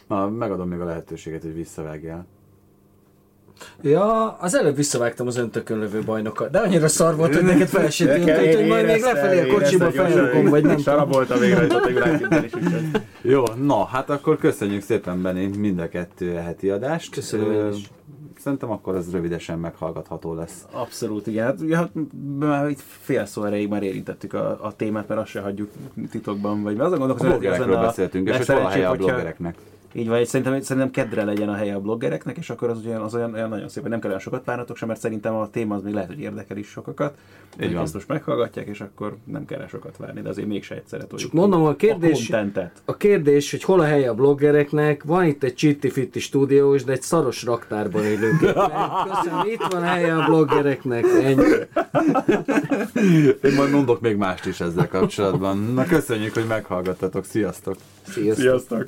[0.08, 2.26] Na, megadom még a lehetőséget, hogy visszavágjál.
[3.82, 8.56] Ja, az előbb visszavágtam az öntökön lövő bajnokat, de annyira szar volt, hogy neked felsőtült,
[8.56, 10.94] hogy majd még lefelé a kocsiba felrakom, vagy nem tudom.
[10.94, 15.80] Sarabolta végre, hogy a világítani is, úgyhogy Jó, na, hát akkor köszönjük szépen Benni mind
[15.80, 17.14] a kettő heti adást.
[17.14, 17.90] Köszönöm én is.
[18.40, 20.66] Szerintem akkor ez rövidesen meghallgatható lesz.
[20.72, 21.46] Abszolút, igen.
[21.46, 21.90] Hát, ja, hát
[22.40, 25.72] már itt fél szó erejéig már érintettük a, a témát, mert azt se hagyjuk
[26.12, 28.90] titokban, vagy mert azon gondolkozom, hogy ezen a beszéltünk, és hogy hol a helye a
[28.90, 29.56] legszerencsébb, hogyha- bloggereknek.
[29.94, 33.16] Így van, szerintem, szerintem kedre legyen a helye a bloggereknek, és akkor az olyan, az
[33.16, 35.76] olyan, olyan nagyon szép, hogy nem kell olyan sokat várnatok sem, mert szerintem a téma
[35.76, 37.18] az még lehet, hogy érdekel is sokakat.
[37.62, 37.84] Így van.
[37.84, 41.30] Ezt most meghallgatják, és akkor nem kell rá sokat várni, de azért mégse egyszerre toljuk.
[41.30, 42.46] Csak mondom, a kérdés- A.
[42.86, 47.02] A kérdés, hogy hol a helye a bloggereknek, van itt egy csitti-fitti stúdiós, de egy
[47.02, 48.40] szaros raktárban élők.
[48.40, 51.44] Köszönöm, itt van a helye a bloggereknek, ennyi.
[53.44, 55.58] Én majd mondok még mást is ezzel kapcsolatban.
[55.58, 57.26] Na köszönjük, hogy meghallgattatok.
[57.26, 57.76] Sziasztok!
[58.08, 58.44] Sziasztok.
[58.44, 58.88] Sziasztok!